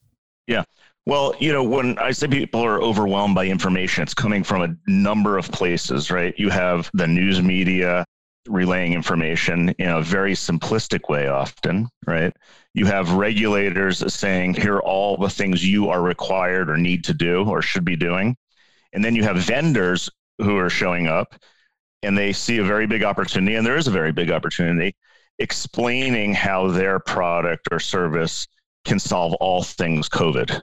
Yeah. 0.48 0.64
Well, 1.06 1.34
you 1.38 1.52
know, 1.52 1.62
when 1.62 1.98
I 1.98 2.10
say 2.10 2.26
people 2.26 2.62
are 2.62 2.82
overwhelmed 2.82 3.34
by 3.34 3.46
information, 3.46 4.02
it's 4.02 4.14
coming 4.14 4.42
from 4.42 4.62
a 4.62 4.90
number 4.90 5.38
of 5.38 5.50
places, 5.52 6.10
right? 6.10 6.34
You 6.36 6.50
have 6.50 6.90
the 6.92 7.06
news 7.06 7.40
media 7.40 8.04
relaying 8.48 8.92
information 8.92 9.68
in 9.78 9.88
a 9.88 10.02
very 10.02 10.32
simplistic 10.32 11.08
way, 11.08 11.28
often, 11.28 11.88
right? 12.06 12.32
You 12.74 12.86
have 12.86 13.12
regulators 13.12 14.02
saying, 14.12 14.54
here 14.54 14.76
are 14.76 14.82
all 14.82 15.16
the 15.16 15.30
things 15.30 15.64
you 15.66 15.88
are 15.90 16.02
required 16.02 16.68
or 16.68 16.76
need 16.76 17.04
to 17.04 17.14
do 17.14 17.44
or 17.44 17.62
should 17.62 17.84
be 17.84 17.96
doing. 17.96 18.36
And 18.92 19.04
then 19.04 19.14
you 19.14 19.22
have 19.22 19.36
vendors 19.36 20.10
who 20.38 20.56
are 20.56 20.70
showing 20.70 21.06
up 21.06 21.34
and 22.02 22.16
they 22.16 22.32
see 22.32 22.58
a 22.58 22.64
very 22.64 22.86
big 22.86 23.02
opportunity, 23.02 23.56
and 23.56 23.66
there 23.66 23.76
is 23.76 23.86
a 23.86 23.92
very 23.92 24.12
big 24.12 24.30
opportunity 24.30 24.94
explaining 25.38 26.34
how 26.34 26.68
their 26.68 26.98
product 26.98 27.68
or 27.70 27.78
service 27.80 28.46
can 28.84 28.98
solve 28.98 29.34
all 29.34 29.62
things 29.62 30.08
COVID. 30.08 30.60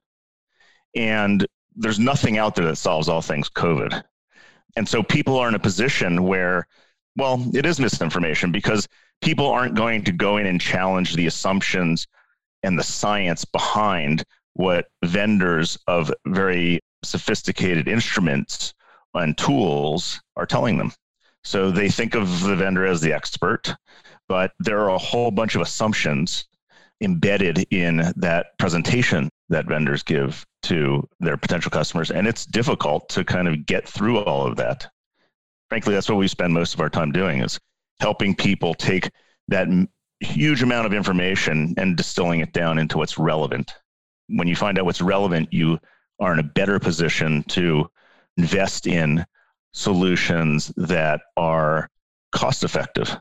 And 0.95 1.45
there's 1.75 1.99
nothing 1.99 2.37
out 2.37 2.55
there 2.55 2.65
that 2.65 2.77
solves 2.77 3.07
all 3.07 3.21
things 3.21 3.49
COVID. 3.49 4.03
And 4.75 4.87
so 4.87 5.03
people 5.03 5.37
are 5.37 5.47
in 5.47 5.55
a 5.55 5.59
position 5.59 6.23
where, 6.23 6.67
well, 7.15 7.43
it 7.53 7.65
is 7.65 7.79
misinformation 7.79 8.51
because 8.51 8.87
people 9.21 9.47
aren't 9.47 9.75
going 9.75 10.03
to 10.03 10.11
go 10.11 10.37
in 10.37 10.45
and 10.45 10.61
challenge 10.61 11.15
the 11.15 11.27
assumptions 11.27 12.07
and 12.63 12.77
the 12.77 12.83
science 12.83 13.45
behind 13.45 14.23
what 14.53 14.87
vendors 15.03 15.77
of 15.87 16.11
very 16.27 16.79
sophisticated 17.07 17.87
instruments 17.87 18.73
and 19.13 19.37
tools 19.37 20.21
are 20.35 20.45
telling 20.45 20.77
them. 20.77 20.91
So 21.43 21.71
they 21.71 21.89
think 21.89 22.13
of 22.13 22.41
the 22.41 22.55
vendor 22.55 22.85
as 22.85 23.01
the 23.01 23.13
expert, 23.13 23.73
but 24.27 24.51
there 24.59 24.79
are 24.81 24.89
a 24.89 24.97
whole 24.97 25.31
bunch 25.31 25.55
of 25.55 25.61
assumptions 25.61 26.45
embedded 27.01 27.65
in 27.71 28.11
that 28.17 28.57
presentation 28.57 29.29
that 29.49 29.67
vendors 29.67 30.03
give 30.03 30.45
to 30.63 31.07
their 31.19 31.37
potential 31.37 31.71
customers. 31.71 32.11
And 32.11 32.27
it's 32.27 32.45
difficult 32.45 33.07
to 33.09 33.23
kind 33.23 33.47
of 33.47 33.65
get 33.65 33.87
through 33.87 34.19
all 34.19 34.45
of 34.45 34.57
that. 34.57 34.89
Frankly, 35.69 35.93
that's 35.93 36.09
what 36.09 36.17
we 36.17 36.27
spend 36.27 36.53
most 36.53 36.73
of 36.73 36.81
our 36.81 36.89
time 36.89 37.11
doing 37.11 37.39
is 37.39 37.59
helping 37.99 38.35
people 38.35 38.73
take 38.73 39.09
that 39.47 39.67
huge 40.19 40.63
amount 40.63 40.85
of 40.85 40.93
information 40.93 41.73
and 41.77 41.95
distilling 41.95 42.41
it 42.41 42.53
down 42.53 42.77
into 42.77 42.97
what's 42.97 43.17
relevant. 43.17 43.73
When 44.27 44.47
you 44.47 44.55
find 44.55 44.77
out 44.77 44.85
what's 44.85 45.01
relevant, 45.01 45.53
you 45.53 45.79
are 46.19 46.33
in 46.33 46.39
a 46.39 46.43
better 46.43 46.79
position 46.79 47.43
to 47.43 47.89
invest 48.37 48.87
in 48.87 49.25
solutions 49.71 50.71
that 50.77 51.21
are 51.35 51.89
cost 52.31 52.63
effective. 52.63 53.15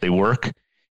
They 0.00 0.10
work 0.10 0.50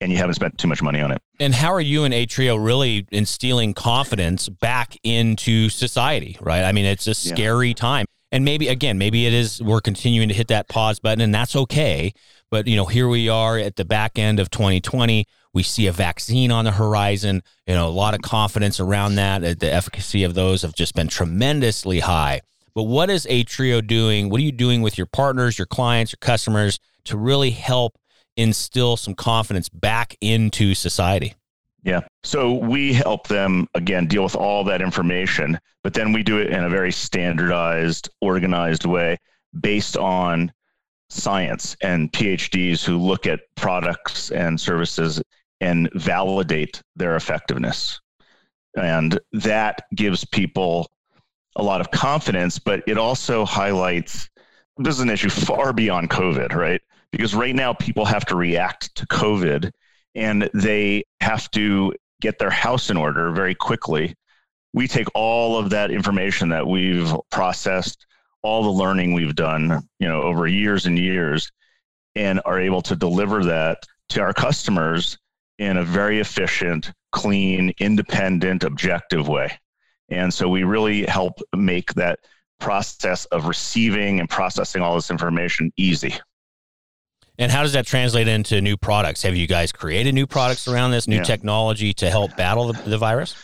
and 0.01 0.12
you 0.12 0.18
haven't 0.18 0.36
spent 0.36 0.58
too 0.58 0.68
much 0.68 0.82
money 0.82 1.01
on 1.01 1.12
it. 1.12 1.22
And 1.39 1.53
how 1.53 1.74
are 1.74 1.82
you 1.82 2.03
and 2.03 2.13
Atreo 2.13 2.63
really 2.63 3.06
instilling 3.12 3.74
confidence 3.74 4.48
back 4.48 4.98
into 5.03 5.70
society, 5.70 6.38
right? 6.39 6.63
I 6.63 6.72
mean, 6.72 6.86
it's 6.86 7.08
a 7.08 7.13
scary 7.13 7.70
yeah. 7.70 7.74
time. 7.74 8.06
And 8.32 8.46
maybe 8.46 8.68
again, 8.68 8.98
maybe 8.98 9.25
it 9.25 9.34
is 9.34 9.62
we're 9.62 9.82
continuing 9.82 10.29
to 10.29 10.36
hit 10.36 10.50
that 10.50 10.70
pause 10.70 11.00
button 11.00 11.22
and 11.22 11.34
that's 11.34 11.56
okay. 11.56 12.13
But 12.51 12.68
you 12.68 12.75
know, 12.75 12.86
here 12.86 13.08
we 13.08 13.27
are 13.29 13.58
at 13.58 13.75
the 13.75 13.86
back 13.86 14.20
end 14.20 14.39
of 14.39 14.50
2020. 14.51 15.25
We 15.53 15.63
see 15.63 15.88
a 15.88 15.91
vaccine 15.91 16.51
on 16.51 16.65
the 16.65 16.72
horizon. 16.72 17.41
You 17.65 17.74
know, 17.74 17.88
a 17.88 17.89
lot 17.89 18.13
of 18.13 18.22
confidence 18.22 18.79
around 18.79 19.15
that. 19.15 19.60
The 19.60 19.72
efficacy 19.72 20.24
of 20.24 20.36
those 20.36 20.62
have 20.62 20.75
just 20.75 20.96
been 20.96 21.08
tremendously 21.08 22.00
high. 22.00 22.41
But 22.75 22.84
what 22.84 23.10
is 23.10 23.25
Atreo 23.25 23.86
doing? 23.86 24.29
What 24.29 24.39
are 24.39 24.44
you 24.44 24.51
doing 24.51 24.82
with 24.82 24.98
your 24.98 25.08
partners, 25.08 25.58
your 25.58 25.65
clients, 25.65 26.12
your 26.12 26.20
customers 26.22 26.79
to 27.06 27.18
really 27.18 27.51
help 27.51 27.98
instill 28.38 28.96
some 28.96 29.15
confidence 29.15 29.70
back 29.70 30.15
into 30.22 30.75
society? 30.75 31.36
Yeah. 31.84 32.01
So 32.24 32.53
we 32.53 32.94
help 32.94 33.27
them 33.27 33.68
again 33.74 34.08
deal 34.08 34.24
with 34.24 34.36
all 34.36 34.63
that 34.65 34.82
information, 34.82 35.60
but 35.84 35.94
then 35.94 36.12
we 36.13 36.24
do 36.24 36.38
it 36.38 36.51
in 36.51 36.63
a 36.63 36.70
very 36.70 36.91
standardized, 36.91 38.10
organized 38.22 38.86
way 38.86 39.18
based 39.60 39.98
on 39.98 40.51
science 41.10 41.75
and 41.82 42.12
PhDs 42.12 42.84
who 42.84 42.98
look 42.98 43.25
at 43.25 43.39
products 43.56 44.32
and 44.32 44.60
services 44.60 45.22
and 45.62 45.89
validate 45.94 46.82
their 46.96 47.16
effectiveness. 47.16 48.00
And 48.78 49.20
that 49.34 49.84
gives 49.96 50.25
people 50.25 50.89
a 51.56 51.63
lot 51.63 51.82
of 51.82 51.92
confidence, 51.92 52.60
but 52.60 52.84
it 52.88 52.98
also 52.98 53.46
highlights 53.46 54.30
this 54.78 54.96
is 54.96 55.01
an 55.01 55.10
issue 55.10 55.30
far 55.30 55.74
beyond 55.74 56.10
COVID, 56.10 56.54
right? 56.54 56.82
Because 57.12 57.36
right 57.36 57.56
now 57.56 57.74
people 57.74 58.06
have 58.06 58.25
to 58.28 58.36
react 58.36 58.96
to 58.96 59.06
COVID 59.08 59.72
and 60.16 60.50
they 60.54 61.04
have 61.22 61.50
to 61.51 61.94
get 62.22 62.39
their 62.39 62.50
house 62.50 62.89
in 62.89 62.98
order 62.98 63.32
very 63.32 63.56
quickly. 63.56 64.16
We 64.74 64.88
take 64.88 65.08
all 65.16 65.58
of 65.58 65.70
that 65.72 65.92
information 65.92 66.50
that 66.50 66.66
we've 66.66 67.13
processed, 67.32 68.06
all 68.42 68.63
the 68.63 68.70
learning 68.70 69.13
we've 69.13 69.36
done, 69.36 69.88
you 70.00 70.08
know, 70.08 70.22
over 70.22 70.48
years 70.48 70.86
and 70.86 70.98
years, 70.98 71.51
and 72.16 72.39
are 72.46 72.60
able 72.60 72.82
to 72.84 72.96
deliver 72.96 73.44
that 73.46 73.80
to 74.10 74.22
our 74.22 74.34
customers 74.34 75.18
in 75.60 75.78
a 75.78 75.84
very 75.84 76.20
efficient, 76.20 76.92
clean, 77.12 77.74
independent, 77.80 78.63
objective 78.63 79.28
way. 79.28 79.51
And 80.10 80.34
so 80.34 80.50
we 80.50 80.63
really 80.63 81.06
help 81.06 81.39
make 81.56 81.94
that 81.94 82.20
process 82.60 83.25
of 83.25 83.46
receiving 83.46 84.20
and 84.20 84.30
processing 84.30 84.82
all 84.82 84.96
this 84.96 85.12
information 85.12 85.72
easy. 85.78 86.16
And 87.38 87.51
how 87.51 87.62
does 87.62 87.74
that 87.74 87.86
translate 87.86 88.28
into 88.28 88.60
new 88.60 88.75
products? 88.75 89.22
Have 89.24 89.36
you 89.36 89.48
guys 89.48 89.72
created 89.72 90.13
new 90.13 90.28
products 90.28 90.68
around 90.68 90.92
this 90.92 91.08
new 91.08 91.18
yeah. 91.18 91.24
technology 91.24 91.94
to 91.94 92.10
help 92.10 92.36
battle 92.36 92.74
the, 92.74 92.89
the 92.89 92.98
virus? 92.98 93.36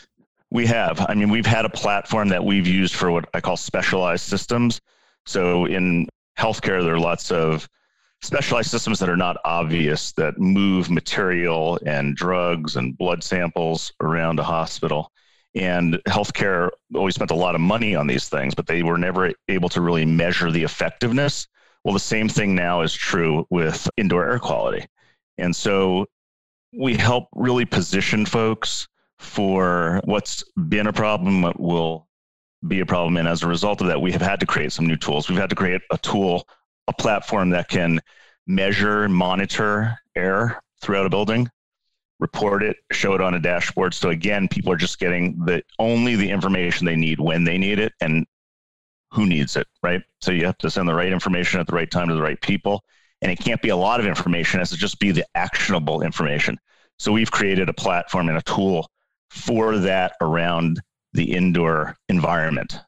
We 0.52 0.66
have. 0.68 1.06
I 1.08 1.16
mean, 1.16 1.30
we've 1.30 1.46
had 1.46 1.66
a 1.66 1.70
platform 1.70 2.30
that 2.30 2.44
we've 2.44 2.68
used 2.68 2.96
for 2.96 3.12
what 3.12 3.30
I 3.34 3.42
call 3.42 3.58
specialized 3.58 4.26
systems. 4.26 4.82
So 5.26 5.66
in 5.66 6.08
healthcare, 6.38 6.84
there 6.84 6.96
are 6.96 7.00
lots 7.00 7.32
of 7.32 7.70
specialized 8.22 8.72
systems 8.72 9.00
that 9.00 9.10
are 9.10 9.18
not 9.18 9.38
obvious 9.46 10.12
that 10.14 10.40
move 10.40 10.90
material 10.90 11.80
and 11.86 12.16
drugs 12.16 12.76
and 12.76 12.98
blood 12.98 13.24
samples 13.24 13.92
around 14.02 14.40
a 14.40 14.44
hospital 14.44 15.12
and 15.56 16.00
healthcare 16.08 16.70
always 16.94 17.16
spent 17.16 17.32
a 17.32 17.36
lot 17.36 17.56
of 17.56 17.62
money 17.62 17.96
on 17.96 18.08
these 18.08 18.28
things, 18.28 18.54
but 18.54 18.68
they 18.68 18.84
were 18.84 18.98
never 18.98 19.32
able 19.48 19.70
to 19.70 19.82
really 19.82 20.06
measure 20.06 20.52
the 20.52 20.64
effectiveness. 20.64 21.48
Well, 21.84 21.94
the 21.94 22.00
same 22.00 22.28
thing 22.28 22.56
now 22.56 22.82
is 22.82 22.94
true 22.94 23.48
with 23.50 23.90
indoor 23.96 24.30
air 24.30 24.40
quality. 24.40 24.86
And 25.38 25.56
so 25.56 26.08
we 26.78 26.96
help 26.96 27.30
really 27.34 27.66
position 27.66 28.26
folks 28.26 28.88
for 29.20 30.02
what's 30.04 30.44
been 30.68 30.88
a 30.88 30.94
problem, 30.94 31.42
what 31.42 31.60
will 31.60 32.08
be 32.68 32.82
a 32.82 32.86
problem. 32.86 33.16
And 33.16 33.28
as 33.28 33.44
a 33.44 33.48
result 33.48 33.80
of 33.80 33.88
that, 33.88 34.02
we 34.02 34.12
have 34.12 34.22
had 34.22 34.42
to 34.42 34.46
create 34.46 34.74
some 34.74 34.86
new 34.86 34.98
tools. 34.98 35.30
We've 35.30 35.38
had 35.38 35.50
to 35.52 35.56
create 35.56 35.82
a 35.90 35.98
tool, 35.98 36.48
a 36.88 36.94
platform 36.94 37.50
that 37.52 37.70
can 37.70 38.00
measure, 38.48 39.10
monitor 39.10 39.98
air 40.16 40.62
throughout 40.82 41.06
a 41.06 41.10
building 41.10 41.50
report 42.20 42.64
it, 42.64 42.78
show 42.92 43.14
it 43.14 43.22
on 43.22 43.34
a 43.34 43.40
dashboard. 43.40 43.94
So 43.94 44.10
again, 44.10 44.48
people 44.48 44.72
are 44.72 44.78
just 44.78 45.00
getting 45.00 45.38
the 45.46 45.64
only 45.80 46.16
the 46.16 46.30
information 46.30 46.86
they 46.86 46.96
need 46.96 47.20
when 47.20 47.44
they 47.44 47.58
need 47.58 47.80
it 47.80 47.94
and 48.02 48.26
who 49.12 49.26
needs 49.26 49.56
it, 49.56 49.68
right? 49.84 50.02
So 50.22 50.32
you 50.32 50.46
have 50.46 50.58
to 50.60 50.70
send 50.70 50.88
the 50.88 50.94
right 50.94 51.12
information 51.12 51.60
at 51.60 51.68
the 51.68 51.76
right 51.76 51.90
time 51.90 52.08
to 52.10 52.16
the 52.16 52.22
right 52.22 52.40
people. 52.42 52.84
And 53.22 53.32
it 53.32 53.40
can't 53.40 53.62
be 53.62 53.70
a 53.70 53.76
lot 53.76 54.00
of 54.00 54.06
information, 54.06 54.60
it 54.60 54.62
has 54.62 54.70
to 54.72 54.78
just 54.78 55.00
be 55.00 55.12
the 55.12 55.26
actionable 55.36 56.02
information. 56.02 56.58
So 57.00 57.12
we've 57.12 57.32
created 57.32 57.70
a 57.70 57.74
platform 57.74 58.30
and 58.30 58.38
a 58.38 58.42
tool 58.42 58.90
for 59.30 59.78
that 59.80 60.14
around 60.22 60.82
the 61.14 61.34
indoor 61.34 61.96
environment. 62.10 62.80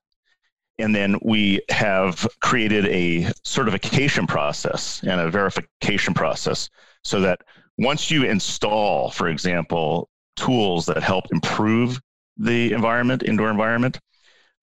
And 0.80 0.94
then 0.94 1.18
we 1.22 1.62
have 1.70 2.28
created 2.42 2.86
a 2.88 3.32
certification 3.44 4.28
process 4.28 5.02
and 5.04 5.20
a 5.20 5.30
verification 5.30 6.14
process 6.14 6.70
so 7.04 7.20
that 7.22 7.42
once 7.78 8.12
you 8.12 8.24
install, 8.24 9.10
for 9.12 9.28
example, 9.28 10.10
tools 10.36 10.86
that 10.86 11.02
help 11.02 11.26
improve 11.32 12.00
the 12.38 12.74
environment, 12.74 13.24
indoor 13.24 13.50
environment, 13.50 14.00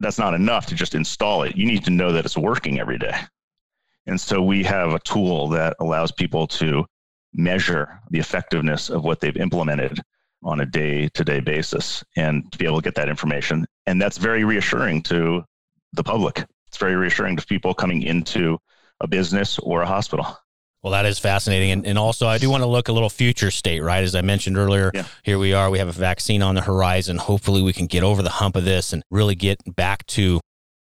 that's 0.01 0.19
not 0.19 0.35
enough 0.35 0.67
to 0.67 0.75
just 0.75 0.95
install 0.95 1.43
it. 1.43 1.57
You 1.57 1.67
need 1.67 1.85
to 1.85 1.91
know 1.91 2.13
that 2.13 2.25
it's 2.25 2.37
working 2.37 2.79
every 2.79 2.99
day. 2.99 3.15
And 4.07 4.21
so 4.21 4.43
we 4.43 4.63
have 4.65 4.93
a 4.93 4.99
tool 5.01 5.49
that 5.49 5.77
allows 5.81 6.13
people 6.13 6.47
to 6.49 6.85
measure 7.33 8.01
the 8.11 8.19
effectiveness 8.19 8.91
of 8.91 9.03
what 9.03 9.21
they've 9.21 9.37
implemented 9.37 10.01
on 10.43 10.61
a 10.61 10.67
day 10.67 11.09
to 11.15 11.25
day 11.25 11.41
basis 11.41 12.05
and 12.17 12.51
to 12.53 12.59
be 12.59 12.67
able 12.67 12.77
to 12.77 12.85
get 12.85 12.95
that 12.97 13.09
information. 13.09 13.67
And 13.87 14.01
that's 14.01 14.19
very 14.19 14.45
reassuring 14.45 15.03
to 15.05 15.45
the 15.95 16.05
public. 16.05 16.45
It's 16.69 16.77
very 16.77 16.97
reassuring 16.97 17.37
to 17.37 17.47
people 17.47 17.75
coming 17.75 18.03
into 18.03 18.59
a 19.01 19.07
business 19.07 19.59
or 19.59 19.83
a 19.83 19.87
hospital. 19.87 20.27
Well, 20.83 20.93
that 20.93 21.07
is 21.07 21.19
fascinating. 21.19 21.71
And, 21.71 21.87
and 21.87 21.99
also, 21.99 22.27
I 22.27 22.37
do 22.37 22.51
want 22.51 22.63
to 22.63 22.67
look 22.67 22.89
a 22.89 22.93
little 22.93 23.09
future 23.09 23.51
state, 23.51 23.81
right? 23.81 24.05
As 24.05 24.15
I 24.15 24.21
mentioned 24.21 24.59
earlier, 24.59 24.91
yeah. 24.93 25.07
here 25.23 25.39
we 25.39 25.55
are. 25.55 25.71
We 25.71 25.79
have 25.79 25.89
a 25.89 25.93
vaccine 25.93 26.43
on 26.43 26.55
the 26.55 26.61
horizon. 26.61 27.17
Hopefully, 27.17 27.63
we 27.63 27.73
can 27.73 27.87
get 27.87 28.03
over 28.03 28.23
the 28.23 28.29
hump 28.29 28.55
of 28.55 28.67
this 28.67 28.93
and 28.93 29.03
really 29.11 29.35
get 29.35 29.59
back 29.77 30.05
to 30.09 30.41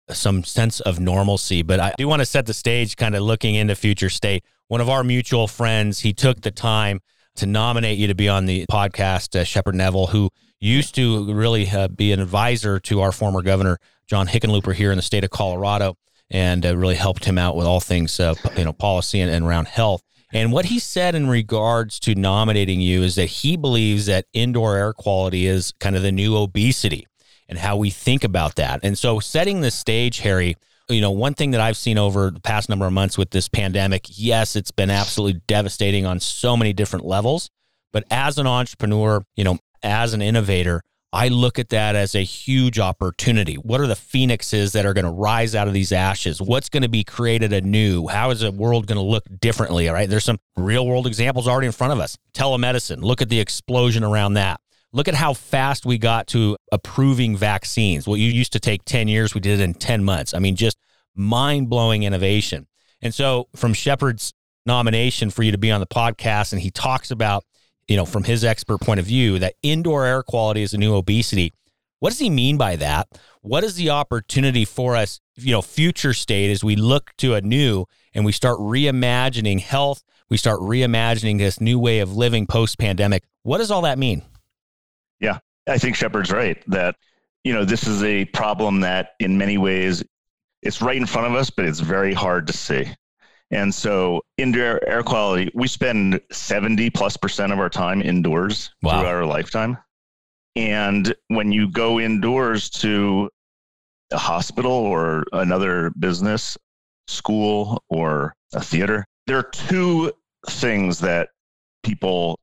some 0.09 0.43
sense 0.43 0.81
of 0.81 0.99
normalcy. 0.99 1.63
But 1.63 1.81
I 1.81 1.93
do 1.99 2.09
want 2.09 2.21
to 2.21 2.27
set 2.27 2.47
the 2.47 2.55
stage, 2.55 2.97
kind 2.97 3.15
of 3.15 3.23
looking 3.23 3.57
into 3.57 3.75
future 3.75 4.09
state. 4.09 4.43
One 4.69 4.81
of 4.81 4.89
our 4.89 5.05
mutual 5.05 5.47
friends, 5.47 6.01
he 6.01 6.15
took 6.15 6.41
the 6.41 6.51
time 6.51 7.01
to 7.37 7.47
nominate 7.47 7.99
you 7.99 8.07
to 8.07 8.15
be 8.15 8.29
on 8.29 8.47
the 8.47 8.65
podcast, 8.71 9.39
uh, 9.39 9.45
Shepard 9.45 9.75
Neville, 9.75 10.07
who 10.07 10.31
used 10.61 10.95
to 10.95 11.33
really 11.33 11.69
uh, 11.69 11.89
be 11.89 12.13
an 12.13 12.21
advisor 12.21 12.79
to 12.81 13.01
our 13.01 13.13
former 13.13 13.43
governor, 13.43 13.79
John 14.07 14.29
Hickenlooper, 14.29 14.75
here 14.75 14.93
in 14.93 14.97
the 14.97 15.03
state 15.03 15.25
of 15.25 15.31
Colorado, 15.31 15.97
and 16.31 16.65
uh, 16.65 16.77
really 16.77 16.95
helped 16.95 17.25
him 17.25 17.39
out 17.39 17.57
with 17.57 17.67
all 17.67 17.81
things, 17.81 18.21
uh, 18.21 18.35
you 18.57 18.65
know, 18.65 18.73
policy 18.73 19.21
and, 19.21 19.31
and 19.31 19.45
around 19.45 19.69
health. 19.69 20.03
And 20.33 20.53
what 20.53 20.67
he 20.67 20.79
said 20.79 21.15
in 21.15 21.29
regards 21.29 21.99
to 22.01 22.15
nominating 22.15 22.81
you 22.81 23.03
is 23.03 23.17
that 23.17 23.27
he 23.27 23.57
believes 23.57 24.07
that 24.07 24.27
indoor 24.33 24.77
air 24.77 24.93
quality 24.93 25.47
is 25.47 25.73
kind 25.81 25.97
of 25.97 26.03
the 26.03 26.13
new 26.13 26.37
obesity 26.37 27.07
and 27.49 27.59
how 27.59 27.77
we 27.77 27.91
think 27.91 28.23
about 28.23 28.55
that. 28.55 28.81
And 28.85 28.97
so, 28.97 29.19
setting 29.19 29.61
the 29.61 29.73
stage, 29.73 30.21
Harry, 30.21 30.57
you 30.89 31.01
know, 31.01 31.11
one 31.11 31.35
thing 31.35 31.51
that 31.51 31.61
I've 31.61 31.77
seen 31.77 31.99
over 31.99 32.31
the 32.31 32.41
past 32.41 32.69
number 32.69 32.87
of 32.87 32.93
months 32.93 33.19
with 33.19 33.31
this 33.31 33.49
pandemic, 33.49 34.07
yes, 34.09 34.55
it's 34.55 34.71
been 34.71 34.91
absolutely 34.91 35.41
devastating 35.49 36.07
on 36.07 36.21
so 36.21 36.57
many 36.57 36.73
different 36.73 37.05
levels. 37.05 37.51
But 37.93 38.05
as 38.11 38.39
an 38.39 38.47
entrepreneur, 38.47 39.25
you 39.35 39.43
know, 39.43 39.59
as 39.83 40.15
an 40.15 40.23
innovator, 40.23 40.83
I 41.13 41.29
look 41.29 41.59
at 41.59 41.71
that 41.71 41.97
as 41.97 42.15
a 42.15 42.23
huge 42.23 42.79
opportunity. 42.79 43.55
What 43.55 43.81
are 43.81 43.89
the 43.89 43.97
phoenixes 43.97 44.73
that 44.73 44.87
are 44.87 44.95
going 44.95 45.05
to 45.05 45.11
rise 45.11 45.57
out 45.57 45.67
of 45.67 45.75
these 45.75 45.91
ashes? 45.91 46.41
What's 46.41 46.69
going 46.69 46.85
to 46.85 46.89
be 46.89 47.03
created 47.03 47.53
anew? 47.53 48.07
How 48.07 48.31
is 48.31 48.41
the 48.41 48.53
world 48.53 48.87
going 48.87 48.97
to 48.97 49.03
look 49.03 49.25
differently? 49.41 49.89
All 49.89 49.95
right. 49.95 50.09
There's 50.09 50.25
some 50.25 50.39
real 50.57 50.87
world 50.87 51.09
examples 51.09 51.49
already 51.49 51.67
in 51.67 51.73
front 51.73 51.93
of 51.93 51.99
us. 51.99 52.17
Telemedicine, 52.33 53.03
look 53.03 53.21
at 53.21 53.29
the 53.29 53.41
explosion 53.41 54.05
around 54.05 54.35
that. 54.35 54.61
Look 54.93 55.09
at 55.09 55.15
how 55.15 55.35
fast 55.35 55.85
we 55.85 55.99
got 55.99 56.29
to 56.29 56.57
approving 56.71 57.37
vaccines. 57.37 58.07
What 58.07 58.21
you 58.21 58.31
used 58.31 58.53
to 58.53 58.61
take 58.61 58.85
10 58.85 59.09
years, 59.09 59.35
we 59.35 59.41
did 59.41 59.61
it 59.61 59.63
in 59.65 59.75
10 59.75 60.05
months. 60.05 60.33
I 60.33 60.39
mean, 60.39 60.55
just 60.55 60.79
mind 61.17 61.69
blowing 61.69 62.05
innovation. 62.05 62.67
And 63.03 63.15
so, 63.15 63.49
from 63.57 63.73
Shepard's 63.73 64.33
nomination 64.67 65.31
for 65.31 65.43
you 65.43 65.53
to 65.53 65.59
be 65.59 65.71
on 65.71 65.81
the 65.81 65.87
podcast, 65.87 66.53
and 66.53 66.61
he 66.61 66.71
talks 66.71 67.11
about 67.11 67.45
you 67.89 67.97
know, 67.97 68.07
from 68.07 68.25
his 68.25 68.45
expert 68.45 68.81
point 68.81 69.01
of 69.01 69.07
view, 69.07 69.39
that 69.39 69.55
indoor 69.63 70.05
air 70.05 70.23
quality 70.23 70.63
is 70.63 70.75
a 70.75 70.79
new 70.79 70.95
obesity. 70.95 71.53
What 71.99 72.11
does 72.11 72.19
he 72.19 72.31
mean 72.31 72.57
by 72.57 72.77
that? 72.77 73.09
What 73.43 73.63
is 73.65 73.75
the 73.75 73.91
opportunity 73.91 74.65
for 74.65 74.97
us, 74.97 75.21
you 75.37 75.53
know, 75.53 75.63
future 75.63 76.15
state 76.15 76.51
as 76.51 76.65
we 76.65 76.77
look 76.77 77.11
to 77.19 77.35
a 77.35 77.41
new 77.41 77.87
and 78.15 78.25
we 78.25 78.33
start 78.33 78.59
reimagining 78.59 79.61
health, 79.61 80.03
we 80.29 80.37
start 80.37 80.61
reimagining 80.61 81.39
this 81.39 81.61
new 81.61 81.79
way 81.79 81.99
of 81.99 82.17
living 82.17 82.47
post 82.47 82.79
pandemic? 82.79 83.25
What 83.43 83.59
does 83.59 83.71
all 83.71 83.83
that 83.83 83.99
mean? 83.99 84.23
Yeah, 85.21 85.39
I 85.69 85.79
think 85.79 85.97
Shepard's 85.97 86.33
right 86.33 86.63
that, 86.69 86.97
you 87.45 87.53
know, 87.53 87.65
this 87.65 87.87
is 87.87 88.03
a 88.03 88.25
problem 88.27 88.81
that 88.81 89.11
in 89.21 89.37
many 89.37 89.59
ways 89.59 90.03
it's 90.63 90.81
right 90.81 90.97
in 90.97 91.07
front 91.07 91.27
of 91.27 91.35
us, 91.35 91.51
but 91.51 91.65
it's 91.65 91.81
very 91.81 92.15
hard 92.15 92.47
to 92.47 92.53
see. 92.53 92.87
And 93.51 93.75
so 93.75 94.23
indoor 94.39 94.81
air 94.87 95.03
quality, 95.03 95.51
we 95.55 95.67
spend 95.67 96.21
70 96.31 96.91
plus 96.91 97.17
percent 97.17 97.53
of 97.53 97.59
our 97.59 97.69
time 97.69 98.01
indoors 98.01 98.71
wow. 98.83 99.01
throughout 99.01 99.15
our 99.15 99.27
lifetime. 99.27 99.77
And 100.57 101.15
when 101.29 101.51
you 101.51 101.69
go 101.71 102.01
indoors 102.01 102.71
to 102.71 103.29
a 104.13 104.19
hospital 104.19 104.73
or 104.73 105.25
another 105.33 105.91
business, 105.99 106.57
school, 107.09 107.83
or 107.89 108.35
a 108.55 108.61
theater, 108.61 109.05
there 109.27 109.39
are 109.39 109.51
two 109.51 110.13
things 110.49 110.99
that 111.01 111.29
people 111.83 112.39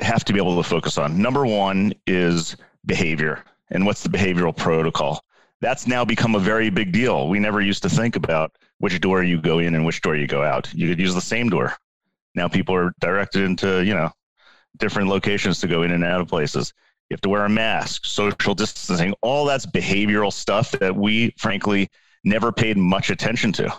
have 0.00 0.24
to 0.24 0.32
be 0.32 0.38
able 0.38 0.56
to 0.56 0.68
focus 0.68 0.98
on. 0.98 1.20
Number 1.20 1.46
one 1.46 1.92
is 2.06 2.56
behavior. 2.84 3.44
And 3.70 3.84
what's 3.86 4.02
the 4.02 4.08
behavioral 4.08 4.56
protocol? 4.56 5.20
That's 5.60 5.86
now 5.86 6.04
become 6.04 6.34
a 6.34 6.40
very 6.40 6.70
big 6.70 6.92
deal. 6.92 7.28
We 7.28 7.38
never 7.40 7.60
used 7.60 7.82
to 7.82 7.88
think 7.88 8.16
about 8.16 8.52
which 8.78 9.00
door 9.00 9.22
you 9.22 9.40
go 9.40 9.58
in 9.58 9.74
and 9.74 9.84
which 9.84 10.00
door 10.02 10.16
you 10.16 10.26
go 10.26 10.42
out. 10.42 10.72
You 10.74 10.88
could 10.88 10.98
use 10.98 11.14
the 11.14 11.20
same 11.20 11.48
door. 11.48 11.74
Now 12.34 12.48
people 12.48 12.74
are 12.74 12.92
directed 13.00 13.42
into, 13.42 13.84
you 13.84 13.94
know, 13.94 14.10
different 14.76 15.08
locations 15.08 15.60
to 15.60 15.68
go 15.68 15.82
in 15.82 15.92
and 15.92 16.04
out 16.04 16.20
of 16.20 16.28
places. 16.28 16.72
You 17.08 17.14
have 17.14 17.22
to 17.22 17.28
wear 17.28 17.44
a 17.44 17.48
mask, 17.48 18.04
social 18.04 18.54
distancing, 18.54 19.14
all 19.22 19.44
that's 19.44 19.64
behavioral 19.64 20.32
stuff 20.32 20.72
that 20.72 20.94
we 20.94 21.32
frankly 21.38 21.88
never 22.24 22.52
paid 22.52 22.76
much 22.76 23.10
attention 23.10 23.52
to. 23.52 23.72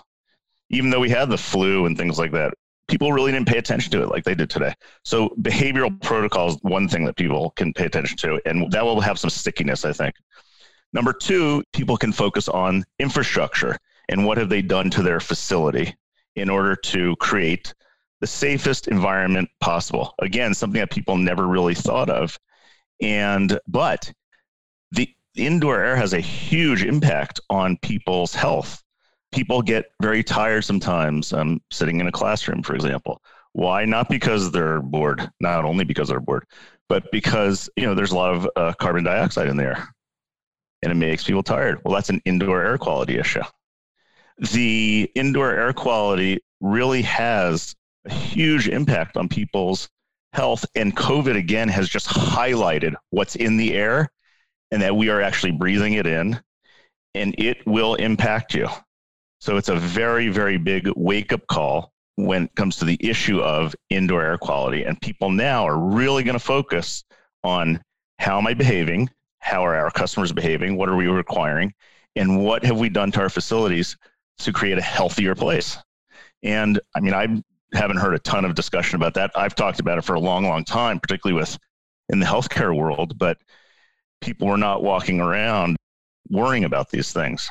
Even 0.70 0.90
though 0.90 1.00
we 1.00 1.10
had 1.10 1.30
the 1.30 1.38
flu 1.38 1.86
and 1.86 1.98
things 1.98 2.18
like 2.18 2.32
that, 2.32 2.54
people 2.88 3.12
really 3.12 3.32
didn't 3.32 3.48
pay 3.48 3.58
attention 3.58 3.92
to 3.92 4.02
it 4.02 4.10
like 4.10 4.24
they 4.24 4.34
did 4.34 4.50
today. 4.50 4.74
So 5.04 5.30
behavioral 5.42 6.02
protocol 6.02 6.48
is 6.50 6.58
one 6.62 6.88
thing 6.88 7.06
that 7.06 7.18
people 7.18 7.52
can 7.52 7.74
pay 7.74 7.86
attention 7.86 8.18
to, 8.18 8.42
and 8.46 8.72
that 8.72 8.84
will 8.84 9.02
have 9.02 9.20
some 9.20 9.30
stickiness, 9.30 9.86
I 9.86 9.94
think. 9.94 10.16
Number 10.94 11.12
two, 11.12 11.64
people 11.74 11.98
can 11.98 12.14
focus 12.14 12.48
on 12.48 12.86
infrastructure 12.98 13.78
and 14.10 14.26
what 14.26 14.38
have 14.38 14.50
they 14.50 14.62
done 14.62 14.90
to 14.92 15.04
their 15.04 15.20
facility 15.20 15.96
in 16.36 16.50
order 16.50 16.76
to 16.76 17.16
create 17.18 17.74
the 18.22 18.28
safest 18.28 18.88
environment 18.88 19.50
possible. 19.60 20.14
Again, 20.20 20.54
something 20.54 20.80
that 20.80 20.92
people 20.92 21.18
never 21.18 21.48
really 21.48 21.76
thought 21.76 22.10
of. 22.10 22.38
And, 23.02 23.60
but 23.68 24.12
the 24.92 25.14
indoor 25.36 25.80
air 25.80 25.96
has 25.96 26.14
a 26.14 26.20
huge 26.20 26.84
impact 26.84 27.40
on 27.50 27.78
people's 27.78 28.34
health. 28.34 28.84
People 29.32 29.62
get 29.62 29.92
very 30.02 30.24
tired 30.24 30.64
sometimes 30.64 31.34
um, 31.34 31.62
sitting 31.72 32.00
in 32.00 32.08
a 32.08 32.12
classroom, 32.12 32.64
for 32.64 32.76
example. 32.76 33.22
Why? 33.54 33.86
Not 33.86 34.10
because 34.10 34.52
they're 34.52 34.82
bored, 34.82 35.30
not 35.40 35.66
only 35.66 35.84
because 35.84 36.10
they're 36.10 36.20
bored, 36.20 36.46
but 36.90 37.12
because, 37.12 37.70
you 37.76 37.86
know, 37.86 37.94
there's 37.94 38.12
a 38.12 38.16
lot 38.16 38.34
of 38.34 38.50
uh, 38.56 38.74
carbon 38.74 39.04
dioxide 39.04 39.50
in 39.50 39.58
the 39.58 39.64
air 39.64 39.88
and 40.84 40.92
it 40.92 40.96
makes 40.96 41.24
people 41.24 41.44
tired. 41.44 41.82
Well, 41.84 41.94
that's 41.94 42.10
an 42.10 42.22
indoor 42.26 42.64
air 42.64 42.78
quality 42.78 43.18
issue 43.18 43.42
the 44.38 45.10
indoor 45.16 45.52
air 45.52 45.74
quality 45.74 46.40
really 46.62 47.02
has 47.04 47.76
a 48.06 48.14
huge 48.14 48.68
impact 48.68 49.18
on 49.18 49.28
people's 49.28 49.90
health. 50.34 50.66
And 50.76 50.96
COVID, 50.96 51.36
again, 51.36 51.68
has 51.70 51.90
just 51.90 52.08
highlighted 52.08 52.96
what's 53.10 53.36
in 53.36 53.58
the 53.58 53.74
air 53.74 54.10
and 54.72 54.82
that 54.82 54.96
we 54.96 55.10
are 55.10 55.22
actually 55.22 55.52
breathing 55.52 55.94
it 55.94 56.06
in, 56.06 56.40
and 57.16 57.34
it 57.38 57.66
will 57.66 57.96
impact 57.96 58.54
you. 58.54 58.68
So 59.40 59.58
it's 59.58 59.70
a 59.70 59.76
very, 59.76 60.30
very 60.30 60.58
big 60.58 60.90
wake 60.96 61.32
up 61.32 61.46
call 61.48 61.92
when 62.16 62.46
it 62.46 62.56
comes 62.56 62.78
to 62.78 62.86
the 62.86 62.98
issue 63.00 63.40
of 63.40 63.76
indoor 63.90 64.24
air 64.24 64.38
quality. 64.38 64.84
And 64.84 65.00
people 65.02 65.30
now 65.30 65.66
are 65.68 65.78
really 65.78 66.24
going 66.24 66.38
to 66.38 66.44
focus 66.44 67.04
on 67.44 67.82
how 68.20 68.38
am 68.38 68.48
I 68.48 68.56
behaving? 68.56 69.10
How 69.40 69.66
are 69.66 69.76
our 69.76 69.92
customers 69.92 70.34
behaving? 70.34 70.76
What 70.76 70.90
are 70.90 70.96
we 70.96 71.08
requiring? 71.08 71.74
And 72.16 72.44
what 72.44 72.66
have 72.66 72.80
we 72.80 72.90
done 72.90 73.12
to 73.12 73.22
our 73.22 73.30
facilities 73.30 73.96
to 74.40 74.54
create 74.54 74.78
a 74.78 74.82
healthier 74.82 75.36
place. 75.36 75.78
And 76.44 76.80
I 76.96 77.00
mean, 77.00 77.14
I 77.14 77.42
haven't 77.74 77.98
heard 77.98 78.14
a 78.14 78.20
ton 78.20 78.46
of 78.46 78.56
discussion 78.56 78.96
about 78.96 79.14
that. 79.16 79.32
I've 79.36 79.56
talked 79.56 79.80
about 79.80 79.98
it 79.98 80.04
for 80.04 80.16
a 80.16 80.20
long, 80.20 80.46
long 80.46 80.64
time, 80.64 81.00
particularly 81.00 81.40
with 81.40 81.58
in 82.10 82.20
the 82.20 82.26
healthcare 82.26 82.76
world, 82.76 83.18
but 83.18 83.38
people 84.22 84.48
were 84.48 84.58
not 84.58 84.84
walking 84.84 85.20
around 85.20 85.76
worrying 86.30 86.64
about 86.64 86.90
these 86.90 87.12
things. 87.12 87.50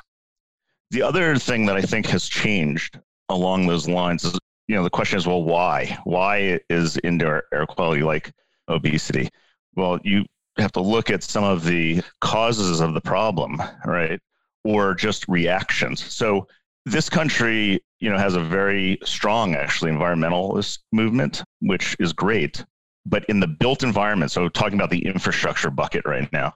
The 0.91 1.03
other 1.03 1.37
thing 1.37 1.67
that 1.67 1.77
I 1.77 1.83
think 1.83 2.07
has 2.07 2.29
changed 2.29 2.99
along 3.29 3.67
those 3.67 3.89
lines 3.89 4.25
is, 4.25 4.39
you 4.69 4.77
know, 4.77 4.85
the 4.85 4.91
question 4.91 5.19
is, 5.19 5.27
well, 5.27 5.43
why? 5.43 5.99
Why 6.05 6.61
is 6.71 6.99
indoor 7.05 7.45
air 7.53 7.67
quality 7.67 8.03
like 8.03 8.33
obesity? 8.69 9.29
Well, 9.75 9.99
you 10.03 10.25
have 10.59 10.73
to 10.73 10.81
look 10.81 11.11
at 11.11 11.23
some 11.23 11.45
of 11.45 11.65
the 11.65 12.03
causes 12.21 12.81
of 12.81 12.95
the 12.95 13.01
problem, 13.01 13.61
right? 13.85 14.21
Or 14.65 14.95
just 14.95 15.29
reactions. 15.29 16.03
So 16.03 16.47
this 16.87 17.11
country, 17.11 17.83
you 17.99 18.09
know, 18.09 18.17
has 18.17 18.37
a 18.37 18.41
very 18.41 18.99
strong, 19.05 19.57
actually, 19.57 19.91
environmentalist 19.91 20.79
movement, 20.93 21.43
which 21.61 21.97
is 21.99 22.13
great. 22.13 22.65
But 23.05 23.25
in 23.27 23.41
the 23.41 23.49
built 23.49 23.83
environment, 23.83 24.31
so 24.31 24.49
talking 24.49 24.79
about 24.79 24.91
the 24.91 25.05
infrastructure 25.05 25.71
bucket 25.71 26.07
right 26.07 26.33
now, 26.33 26.55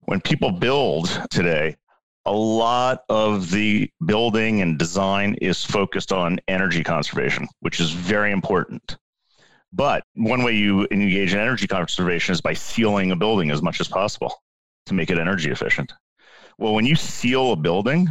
when 0.00 0.20
people 0.20 0.50
build 0.50 1.08
today, 1.30 1.76
a 2.26 2.32
lot 2.32 3.04
of 3.08 3.50
the 3.50 3.88
building 4.04 4.60
and 4.60 4.78
design 4.78 5.36
is 5.40 5.64
focused 5.64 6.12
on 6.12 6.40
energy 6.48 6.82
conservation, 6.82 7.46
which 7.60 7.80
is 7.80 7.92
very 7.92 8.32
important. 8.32 8.96
But 9.72 10.04
one 10.14 10.42
way 10.42 10.54
you 10.54 10.86
engage 10.90 11.32
in 11.32 11.40
energy 11.40 11.66
conservation 11.66 12.32
is 12.32 12.40
by 12.40 12.54
sealing 12.54 13.12
a 13.12 13.16
building 13.16 13.50
as 13.50 13.62
much 13.62 13.80
as 13.80 13.88
possible 13.88 14.34
to 14.86 14.94
make 14.94 15.10
it 15.10 15.18
energy 15.18 15.50
efficient. 15.50 15.92
Well, 16.58 16.74
when 16.74 16.86
you 16.86 16.94
seal 16.96 17.52
a 17.52 17.56
building, 17.56 18.08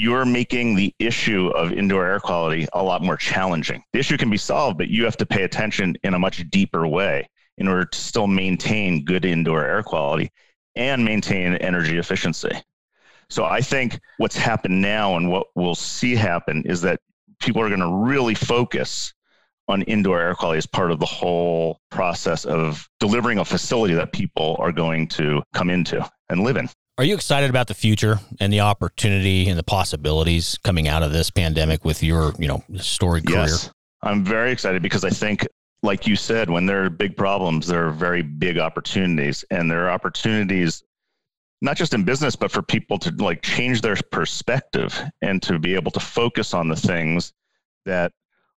you're 0.00 0.24
making 0.24 0.74
the 0.74 0.94
issue 0.98 1.48
of 1.48 1.72
indoor 1.72 2.06
air 2.06 2.18
quality 2.18 2.66
a 2.72 2.82
lot 2.82 3.02
more 3.02 3.18
challenging. 3.18 3.84
The 3.92 3.98
issue 3.98 4.16
can 4.16 4.30
be 4.30 4.38
solved, 4.38 4.78
but 4.78 4.88
you 4.88 5.04
have 5.04 5.18
to 5.18 5.26
pay 5.26 5.42
attention 5.42 5.94
in 6.02 6.14
a 6.14 6.18
much 6.18 6.48
deeper 6.48 6.88
way 6.88 7.28
in 7.58 7.68
order 7.68 7.84
to 7.84 7.98
still 7.98 8.26
maintain 8.26 9.04
good 9.04 9.26
indoor 9.26 9.62
air 9.62 9.82
quality 9.82 10.30
and 10.74 11.04
maintain 11.04 11.54
energy 11.56 11.98
efficiency. 11.98 12.50
So 13.28 13.44
I 13.44 13.60
think 13.60 14.00
what's 14.16 14.38
happened 14.38 14.80
now 14.80 15.18
and 15.18 15.28
what 15.28 15.48
we'll 15.54 15.74
see 15.74 16.16
happen 16.16 16.62
is 16.64 16.80
that 16.80 17.00
people 17.38 17.60
are 17.60 17.68
going 17.68 17.80
to 17.80 17.94
really 17.94 18.34
focus 18.34 19.12
on 19.68 19.82
indoor 19.82 20.18
air 20.18 20.34
quality 20.34 20.56
as 20.56 20.66
part 20.66 20.90
of 20.90 20.98
the 20.98 21.04
whole 21.04 21.78
process 21.90 22.46
of 22.46 22.88
delivering 23.00 23.36
a 23.36 23.44
facility 23.44 23.92
that 23.92 24.14
people 24.14 24.56
are 24.60 24.72
going 24.72 25.06
to 25.08 25.42
come 25.52 25.68
into 25.68 26.02
and 26.30 26.40
live 26.40 26.56
in. 26.56 26.70
Are 27.00 27.04
you 27.04 27.14
excited 27.14 27.48
about 27.48 27.66
the 27.66 27.72
future 27.72 28.20
and 28.40 28.52
the 28.52 28.60
opportunity 28.60 29.48
and 29.48 29.58
the 29.58 29.62
possibilities 29.62 30.58
coming 30.62 30.86
out 30.86 31.02
of 31.02 31.14
this 31.14 31.30
pandemic 31.30 31.82
with 31.82 32.02
your, 32.02 32.34
you 32.38 32.46
know, 32.46 32.62
storied 32.76 33.24
career? 33.24 33.44
Yes, 33.44 33.70
I'm 34.02 34.22
very 34.22 34.52
excited 34.52 34.82
because 34.82 35.02
I 35.02 35.08
think 35.08 35.48
like 35.82 36.06
you 36.06 36.14
said, 36.14 36.50
when 36.50 36.66
there 36.66 36.84
are 36.84 36.90
big 36.90 37.16
problems, 37.16 37.66
there 37.66 37.86
are 37.86 37.90
very 37.90 38.20
big 38.20 38.58
opportunities. 38.58 39.46
And 39.50 39.70
there 39.70 39.86
are 39.86 39.90
opportunities 39.90 40.82
not 41.62 41.78
just 41.78 41.94
in 41.94 42.04
business, 42.04 42.36
but 42.36 42.52
for 42.52 42.60
people 42.60 42.98
to 42.98 43.10
like 43.12 43.40
change 43.40 43.80
their 43.80 43.96
perspective 44.12 45.02
and 45.22 45.42
to 45.44 45.58
be 45.58 45.74
able 45.74 45.92
to 45.92 46.00
focus 46.00 46.52
on 46.52 46.68
the 46.68 46.76
things 46.76 47.32
that 47.86 48.12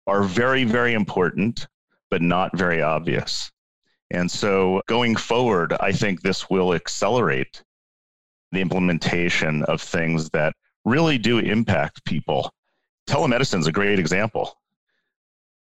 are 0.07 0.23
very, 0.23 0.63
very 0.63 0.95
important, 0.95 1.67
but 2.09 2.23
not 2.23 2.57
very 2.57 2.81
obvious. 2.81 3.51
And 4.09 4.31
so 4.31 4.81
going 4.87 5.15
forward, 5.15 5.73
I 5.79 5.91
think 5.91 6.23
this 6.23 6.49
will 6.49 6.73
accelerate 6.73 7.61
the 8.51 8.61
implementation 8.61 9.63
of 9.63 9.81
things 9.81 10.29
that 10.31 10.53
really 10.85 11.17
do 11.17 11.39
impact 11.39 12.03
people. 12.05 12.51
Telemedicine 13.07 13.59
is 13.59 13.67
a 13.67 13.71
great 13.71 13.99
example. 13.99 14.57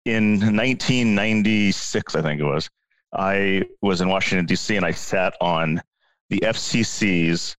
In 0.05 0.39
1996, 0.39 2.15
I 2.15 2.21
think 2.21 2.39
it 2.41 2.45
was, 2.45 2.69
I 3.13 3.63
was 3.81 4.01
in 4.01 4.09
Washington, 4.09 4.45
D.C., 4.45 4.75
and 4.75 4.85
I 4.85 4.91
sat 4.91 5.35
on 5.41 5.81
the 6.29 6.39
FCC's 6.39 7.57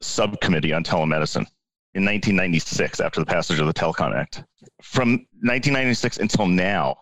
subcommittee 0.00 0.72
on 0.72 0.84
telemedicine 0.84 1.46
in 1.94 2.04
1996 2.04 3.00
after 3.00 3.20
the 3.20 3.26
passage 3.26 3.58
of 3.58 3.66
the 3.66 3.74
Telecom 3.74 4.14
Act. 4.14 4.44
From 4.82 5.12
1996 5.42 6.18
until 6.18 6.46
now, 6.46 6.96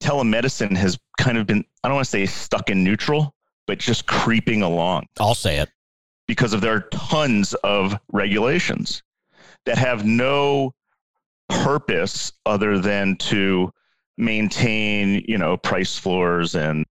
telemedicine 0.00 0.76
has 0.76 0.98
kind 1.18 1.36
of 1.36 1.46
been, 1.46 1.64
I 1.82 1.88
don't 1.88 1.96
want 1.96 2.06
to 2.06 2.10
say 2.10 2.26
stuck 2.26 2.70
in 2.70 2.84
neutral, 2.84 3.34
but 3.66 3.78
just 3.78 4.06
creeping 4.06 4.62
along. 4.62 5.06
I'll 5.18 5.34
say 5.34 5.58
it. 5.58 5.68
Because 6.28 6.52
of 6.52 6.60
there 6.60 6.74
are 6.74 6.88
tons 6.92 7.54
of 7.64 7.98
regulations 8.12 9.02
that 9.66 9.78
have 9.78 10.04
no 10.04 10.72
purpose 11.48 12.32
other 12.46 12.78
than 12.78 13.16
to 13.16 13.72
maintain, 14.16 15.24
you 15.26 15.38
know, 15.38 15.56
price 15.56 15.98
floors 15.98 16.54
and 16.54 16.84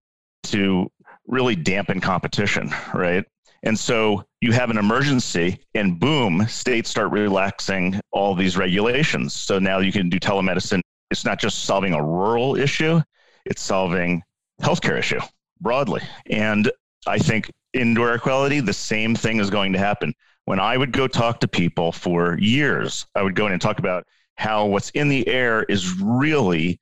to 0.43 0.91
really 1.27 1.55
dampen 1.55 2.01
competition, 2.01 2.73
right? 2.93 3.23
And 3.63 3.77
so 3.77 4.23
you 4.41 4.51
have 4.53 4.69
an 4.69 4.77
emergency, 4.77 5.59
and 5.73 5.99
boom, 5.99 6.47
states 6.47 6.89
start 6.89 7.11
relaxing 7.11 7.99
all 8.11 8.35
these 8.35 8.55
regulations. 8.55 9.33
So 9.35 9.59
now 9.59 9.79
you 9.79 9.91
can 9.91 10.09
do 10.09 10.19
telemedicine. 10.19 10.81
It's 11.11 11.25
not 11.25 11.39
just 11.39 11.65
solving 11.65 11.93
a 11.93 12.03
rural 12.03 12.55
issue, 12.55 13.01
it's 13.45 13.61
solving 13.61 14.23
healthcare 14.61 14.97
issue 14.97 15.19
broadly. 15.61 16.01
And 16.27 16.71
I 17.07 17.17
think 17.17 17.51
indoor 17.73 18.11
air 18.11 18.19
quality, 18.19 18.59
the 18.59 18.73
same 18.73 19.15
thing 19.15 19.39
is 19.39 19.49
going 19.49 19.73
to 19.73 19.79
happen. 19.79 20.13
When 20.45 20.59
I 20.59 20.77
would 20.77 20.91
go 20.91 21.07
talk 21.07 21.39
to 21.41 21.47
people 21.47 21.91
for 21.91 22.37
years, 22.39 23.05
I 23.15 23.23
would 23.23 23.35
go 23.35 23.47
in 23.47 23.53
and 23.53 23.61
talk 23.61 23.79
about 23.79 24.05
how 24.35 24.65
what's 24.65 24.89
in 24.91 25.09
the 25.09 25.27
air 25.27 25.63
is 25.63 25.99
really 25.99 26.79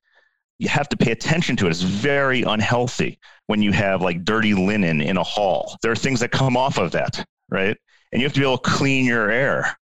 you 0.57 0.69
have 0.69 0.89
to 0.89 0.97
pay 0.97 1.11
attention 1.11 1.55
to 1.57 1.67
it. 1.67 1.71
It's 1.71 1.81
very 1.81 2.43
unhealthy 2.43 3.19
when 3.47 3.61
you 3.61 3.71
have 3.71 4.01
like 4.01 4.23
dirty 4.23 4.53
linen 4.53 5.01
in 5.01 5.17
a 5.17 5.23
hall. 5.23 5.77
There 5.81 5.91
are 5.91 5.97
things 5.97 6.19
that 6.21 6.31
come 6.31 6.55
off 6.55 6.77
of 6.77 6.91
that, 6.91 7.25
right? 7.49 7.75
And 8.11 8.21
you 8.21 8.25
have 8.25 8.33
to 8.33 8.39
be 8.39 8.45
able 8.45 8.57
to 8.57 8.69
clean 8.69 9.05
your 9.05 9.29
air. 9.29 9.77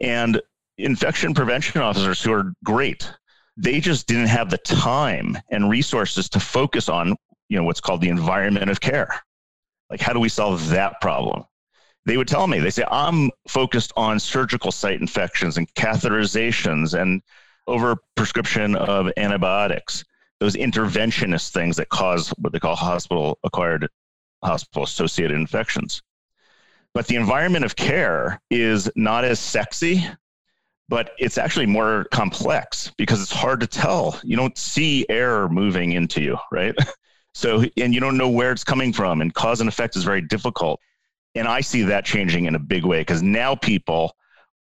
And 0.00 0.40
infection 0.78 1.34
prevention 1.34 1.80
officers 1.80 2.22
who 2.22 2.32
are 2.32 2.52
great, 2.64 3.10
they 3.56 3.80
just 3.80 4.06
didn't 4.06 4.28
have 4.28 4.50
the 4.50 4.58
time 4.58 5.36
and 5.50 5.68
resources 5.68 6.28
to 6.30 6.40
focus 6.40 6.88
on, 6.88 7.16
you 7.48 7.56
know, 7.56 7.64
what's 7.64 7.80
called 7.80 8.00
the 8.00 8.08
environment 8.08 8.70
of 8.70 8.80
care. 8.80 9.22
Like, 9.92 10.00
how 10.00 10.12
do 10.12 10.18
we 10.18 10.28
solve 10.28 10.70
that 10.70 11.00
problem? 11.00 11.44
They 12.04 12.16
would 12.16 12.26
tell 12.26 12.48
me, 12.48 12.58
they 12.58 12.70
say, 12.70 12.84
I'm 12.90 13.30
focused 13.46 13.92
on 13.96 14.18
surgical 14.18 14.72
site 14.72 15.00
infections 15.00 15.56
and 15.56 15.72
catheterizations 15.74 17.00
and 17.00 17.22
over 17.68 17.96
prescription 18.16 18.74
of 18.74 19.12
antibiotics 19.16 20.04
those 20.42 20.56
interventionist 20.56 21.50
things 21.50 21.76
that 21.76 21.88
cause 21.88 22.30
what 22.30 22.52
they 22.52 22.58
call 22.58 22.74
hospital 22.74 23.38
acquired 23.44 23.88
hospital 24.42 24.82
associated 24.82 25.36
infections. 25.36 26.02
But 26.94 27.06
the 27.06 27.14
environment 27.14 27.64
of 27.64 27.76
care 27.76 28.40
is 28.50 28.90
not 28.96 29.24
as 29.24 29.38
sexy, 29.38 30.04
but 30.88 31.12
it's 31.20 31.38
actually 31.38 31.66
more 31.66 32.06
complex 32.10 32.90
because 32.98 33.22
it's 33.22 33.30
hard 33.30 33.60
to 33.60 33.68
tell. 33.68 34.18
You 34.24 34.36
don't 34.36 34.58
see 34.58 35.06
air 35.08 35.48
moving 35.48 35.92
into 35.92 36.20
you, 36.20 36.36
right? 36.50 36.74
So, 37.34 37.64
and 37.76 37.94
you 37.94 38.00
don't 38.00 38.18
know 38.18 38.28
where 38.28 38.52
it's 38.52 38.64
coming 38.64 38.92
from, 38.92 39.20
and 39.20 39.32
cause 39.32 39.60
and 39.60 39.68
effect 39.68 39.96
is 39.96 40.04
very 40.04 40.20
difficult. 40.20 40.80
And 41.34 41.48
I 41.48 41.62
see 41.62 41.82
that 41.82 42.04
changing 42.04 42.44
in 42.44 42.54
a 42.54 42.58
big 42.58 42.84
way 42.84 43.00
because 43.00 43.22
now 43.22 43.54
people 43.54 44.14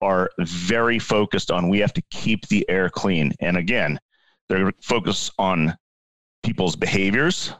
are 0.01 0.29
very 0.39 0.99
focused 0.99 1.51
on 1.51 1.67
we 1.67 1.79
have 1.79 1.93
to 1.93 2.03
keep 2.11 2.47
the 2.47 2.67
air 2.69 2.89
clean. 2.89 3.33
And 3.39 3.57
again, 3.57 3.99
they're 4.47 4.71
focused 4.81 5.31
on 5.37 5.75
people's 6.43 6.75
behaviors. 6.75 7.53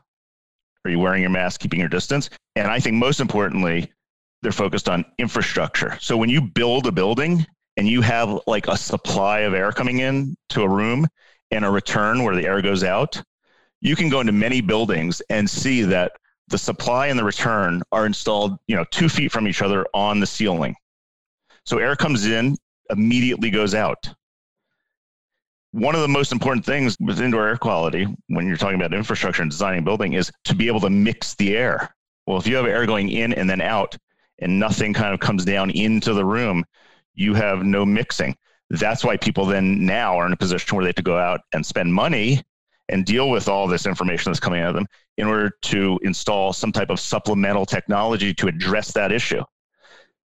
Are 0.86 0.92
you 0.92 1.00
wearing 1.00 1.22
your 1.22 1.32
mask, 1.32 1.60
keeping 1.60 1.80
your 1.80 1.90
distance? 1.90 2.30
And 2.56 2.68
I 2.68 2.80
think 2.80 2.96
most 2.96 3.20
importantly, 3.20 3.92
they're 4.42 4.52
focused 4.52 4.88
on 4.88 5.06
infrastructure. 5.18 5.98
So 6.00 6.16
when 6.16 6.30
you 6.30 6.42
build 6.42 6.88
a 6.88 6.92
building 6.92 7.46
and 7.78 7.88
you 7.88 8.02
have 8.02 8.40
like 8.48 8.68
a 8.68 8.78
supply 8.78 9.40
of 9.40 9.54
air 9.54 9.72
coming 9.72 10.00
in 10.00 10.36
to 10.50 10.62
a 10.62 10.70
room 10.70 11.08
and 11.52 11.66
a 11.66 11.70
return 11.70 12.24
where 12.24 12.36
the 12.36 12.46
air 12.46 12.62
goes 12.62 12.84
out, 12.84 13.22
you 13.82 13.96
can 13.96 14.10
go 14.10 14.20
into 14.20 14.32
many 14.32 14.62
buildings 14.62 15.22
and 15.30 15.50
see 15.50 15.84
that 15.84 16.14
the 16.48 16.58
supply 16.58 17.08
and 17.08 17.20
the 17.20 17.24
return 17.24 17.82
are 17.92 18.06
installed, 18.06 18.58
you 18.68 18.76
know, 18.76 18.86
two 18.92 19.08
feet 19.10 19.32
from 19.32 19.48
each 19.48 19.62
other 19.62 19.86
on 19.94 20.20
the 20.20 20.28
ceiling. 20.28 20.76
So 21.66 21.78
air 21.78 21.96
comes 21.96 22.26
in, 22.26 22.58
immediately 22.90 23.52
goes 23.52 23.76
out 23.76 24.10
one 25.72 25.94
of 25.94 26.02
the 26.02 26.08
most 26.08 26.32
important 26.32 26.66
things 26.66 26.98
with 27.00 27.22
indoor 27.22 27.48
air 27.48 27.58
quality 27.58 28.08
when 28.28 28.48
you're 28.48 28.58
talking 28.58 28.76
about 28.76 28.94
infrastructure 28.94 29.42
and 29.42 29.52
designing 29.52 29.80
a 29.80 29.84
building 29.84 30.14
is 30.14 30.32
to 30.46 30.56
be 30.56 30.68
able 30.68 30.80
to 30.80 30.90
mix 30.90 31.36
the 31.36 31.56
air. 31.56 31.94
Well, 32.26 32.38
if 32.38 32.48
you 32.48 32.56
have 32.56 32.66
air 32.66 32.86
going 32.86 33.10
in 33.10 33.34
and 33.34 33.50
then 33.50 33.62
out 33.62 33.96
and 34.40 34.60
nothing 34.60 34.94
kind 34.94 35.14
of 35.14 35.20
comes 35.20 35.46
down 35.46 35.70
into 35.72 36.14
the 36.14 36.26
room, 36.26 36.66
you 37.14 37.34
have 37.36 37.64
no 37.64 37.86
mixing. 37.86 38.36
That's 38.72 39.04
why 39.04 39.18
people 39.18 39.46
then 39.46 39.86
now 39.86 40.18
are 40.18 40.26
in 40.26 40.34
a 40.34 40.38
position 40.38 40.76
where 40.76 40.84
they 40.84 40.90
have 40.90 40.96
to 40.96 41.04
go 41.04 41.18
out 41.18 41.42
and 41.54 41.66
spend 41.66 41.94
money 41.94 42.42
and 42.90 43.06
deal 43.06 43.30
with 43.30 43.48
all 43.48 43.68
this 43.68 43.86
information 43.86 44.32
that's 44.32 44.40
coming 44.40 44.62
out 44.62 44.70
of 44.70 44.76
them 44.76 44.88
in 45.18 45.28
order 45.28 45.52
to 45.62 46.00
install 46.04 46.52
some 46.52 46.72
type 46.72 46.90
of 46.90 47.00
supplemental 47.00 47.66
technology 47.66 48.34
to 48.34 48.48
address 48.48 48.92
that 48.92 49.12
issue. 49.12 49.42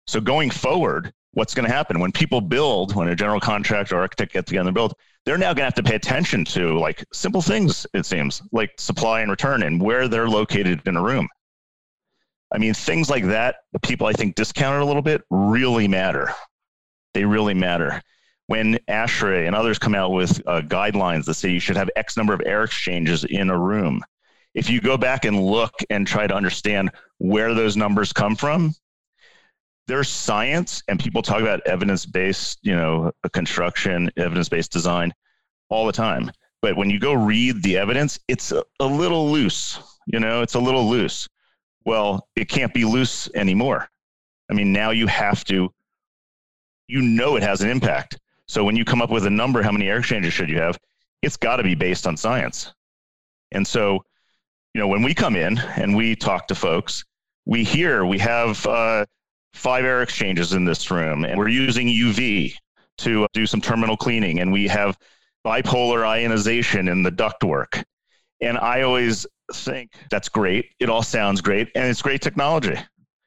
So 0.06 0.20
going 0.20 0.50
forward, 0.50 1.12
what's 1.32 1.54
going 1.54 1.66
to 1.68 1.74
happen 1.74 2.00
when 2.00 2.12
people 2.12 2.40
build, 2.40 2.94
when 2.94 3.08
a 3.08 3.16
general 3.16 3.40
contractor 3.40 3.96
or 3.96 4.00
architect 4.00 4.32
get 4.32 4.46
together 4.46 4.68
and 4.68 4.74
build, 4.74 4.94
they're 5.24 5.38
now 5.38 5.48
going 5.48 5.56
to 5.56 5.64
have 5.64 5.74
to 5.74 5.82
pay 5.82 5.94
attention 5.94 6.44
to 6.46 6.78
like 6.78 7.04
simple 7.12 7.42
things, 7.42 7.86
it 7.94 8.06
seems, 8.06 8.42
like 8.52 8.72
supply 8.78 9.20
and 9.20 9.30
return 9.30 9.62
and 9.62 9.80
where 9.80 10.08
they're 10.08 10.28
located 10.28 10.82
in 10.86 10.96
a 10.96 11.02
room. 11.02 11.28
I 12.52 12.58
mean, 12.58 12.74
things 12.74 13.10
like 13.10 13.24
that, 13.26 13.56
the 13.72 13.80
people 13.80 14.06
I 14.06 14.12
think 14.12 14.36
discounted 14.36 14.82
a 14.82 14.84
little 14.84 15.02
bit 15.02 15.22
really 15.30 15.88
matter. 15.88 16.32
They 17.14 17.24
really 17.24 17.54
matter. 17.54 18.00
When 18.46 18.78
ASHRAE 18.88 19.46
and 19.46 19.56
others 19.56 19.78
come 19.78 19.94
out 19.94 20.12
with 20.12 20.42
uh, 20.46 20.60
guidelines 20.60 21.24
that 21.24 21.34
say 21.34 21.50
you 21.50 21.60
should 21.60 21.76
have 21.76 21.88
X 21.96 22.16
number 22.16 22.34
of 22.34 22.42
air 22.44 22.64
exchanges 22.64 23.24
in 23.24 23.48
a 23.48 23.58
room, 23.58 24.02
if 24.54 24.68
you 24.70 24.80
go 24.80 24.96
back 24.96 25.24
and 25.24 25.44
look 25.44 25.72
and 25.90 26.06
try 26.06 26.26
to 26.26 26.34
understand 26.34 26.90
where 27.18 27.54
those 27.54 27.76
numbers 27.76 28.12
come 28.12 28.36
from, 28.36 28.74
there's 29.86 30.08
science 30.08 30.82
and 30.88 30.98
people 30.98 31.22
talk 31.22 31.40
about 31.40 31.60
evidence-based 31.66 32.58
you 32.62 32.74
know 32.74 33.12
construction 33.32 34.10
evidence-based 34.16 34.72
design 34.72 35.12
all 35.68 35.86
the 35.86 35.92
time. 35.92 36.30
But 36.62 36.76
when 36.76 36.88
you 36.88 36.98
go 36.98 37.12
read 37.12 37.62
the 37.62 37.76
evidence 37.76 38.18
it's 38.28 38.52
a, 38.52 38.64
a, 38.80 38.86
little 38.86 39.30
loose 39.30 39.78
you 40.06 40.20
know 40.20 40.42
it's 40.42 40.54
a 40.54 40.60
little 40.60 40.88
loose. 40.88 41.28
Well 41.84 42.28
it 42.36 42.48
can't 42.48 42.72
be 42.72 42.84
loose 42.84 43.28
anymore. 43.34 43.88
I 44.50 44.54
mean 44.54 44.72
now 44.72 44.90
you 44.90 45.06
have 45.06 45.44
to 45.44 45.72
you 46.88 47.02
know 47.02 47.36
it 47.36 47.42
has 47.42 47.60
an 47.60 47.70
impact 47.70 48.18
so 48.46 48.64
when 48.64 48.76
you 48.76 48.84
come 48.84 49.02
up 49.02 49.10
with 49.10 49.26
a 49.26 49.30
number 49.30 49.62
how 49.62 49.72
many 49.72 49.88
air 49.88 49.98
exchanges 49.98 50.32
should 50.32 50.48
you 50.48 50.58
have 50.58 50.78
it's 51.22 51.36
got 51.36 51.56
to 51.56 51.62
be 51.62 51.74
based 51.74 52.06
on 52.06 52.16
science 52.16 52.72
and 53.52 53.66
so 53.66 54.02
you 54.74 54.80
know 54.80 54.88
when 54.88 55.02
we 55.02 55.14
come 55.14 55.36
in 55.36 55.58
and 55.76 55.94
we 55.96 56.14
talk 56.16 56.46
to 56.46 56.54
folks 56.54 57.04
we 57.46 57.62
hear 57.64 58.04
we 58.04 58.18
have 58.18 58.64
uh, 58.66 59.04
five 59.54 59.84
air 59.84 60.02
exchanges 60.02 60.52
in 60.52 60.64
this 60.64 60.90
room, 60.90 61.24
and 61.24 61.38
we're 61.38 61.48
using 61.48 61.86
UV 61.86 62.54
to 62.98 63.26
do 63.32 63.46
some 63.46 63.60
terminal 63.60 63.96
cleaning, 63.96 64.40
and 64.40 64.52
we 64.52 64.68
have 64.68 64.98
bipolar 65.46 66.06
ionization 66.06 66.88
in 66.88 67.02
the 67.02 67.10
ductwork. 67.10 67.82
And 68.40 68.58
I 68.58 68.82
always 68.82 69.26
think 69.52 69.92
that's 70.10 70.28
great. 70.28 70.70
It 70.80 70.90
all 70.90 71.02
sounds 71.02 71.40
great, 71.40 71.70
and 71.74 71.86
it's 71.86 72.02
great 72.02 72.20
technology, 72.20 72.76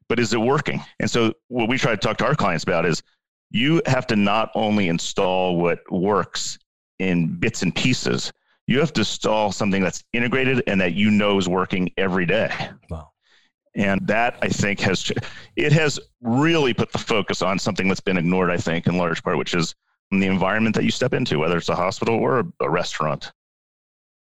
but 0.09 0.19
is 0.19 0.33
it 0.33 0.41
working? 0.41 0.83
And 0.99 1.09
so, 1.09 1.33
what 1.47 1.69
we 1.69 1.77
try 1.77 1.91
to 1.91 1.97
talk 1.97 2.17
to 2.17 2.25
our 2.25 2.35
clients 2.35 2.63
about 2.63 2.85
is 2.85 3.01
you 3.49 3.81
have 3.85 4.07
to 4.07 4.15
not 4.15 4.51
only 4.55 4.89
install 4.89 5.57
what 5.57 5.79
works 5.91 6.59
in 6.99 7.35
bits 7.39 7.61
and 7.61 7.73
pieces, 7.75 8.31
you 8.67 8.79
have 8.79 8.93
to 8.93 9.01
install 9.01 9.51
something 9.51 9.81
that's 9.81 10.03
integrated 10.13 10.61
and 10.67 10.79
that 10.81 10.93
you 10.93 11.09
know 11.09 11.37
is 11.37 11.47
working 11.47 11.89
every 11.97 12.25
day. 12.25 12.51
Wow. 12.89 13.11
And 13.75 14.05
that 14.07 14.37
I 14.41 14.49
think 14.49 14.79
has 14.81 15.11
it 15.55 15.71
has 15.71 15.99
really 16.21 16.73
put 16.73 16.91
the 16.91 16.97
focus 16.97 17.41
on 17.41 17.59
something 17.59 17.87
that's 17.87 18.01
been 18.01 18.17
ignored, 18.17 18.49
I 18.49 18.57
think, 18.57 18.87
in 18.87 18.97
large 18.97 19.23
part, 19.23 19.37
which 19.37 19.53
is 19.53 19.75
the 20.11 20.25
environment 20.25 20.75
that 20.75 20.83
you 20.83 20.91
step 20.91 21.13
into, 21.13 21.37
whether 21.39 21.57
it's 21.57 21.69
a 21.69 21.75
hospital 21.75 22.15
or 22.15 22.45
a 22.59 22.69
restaurant. 22.69 23.31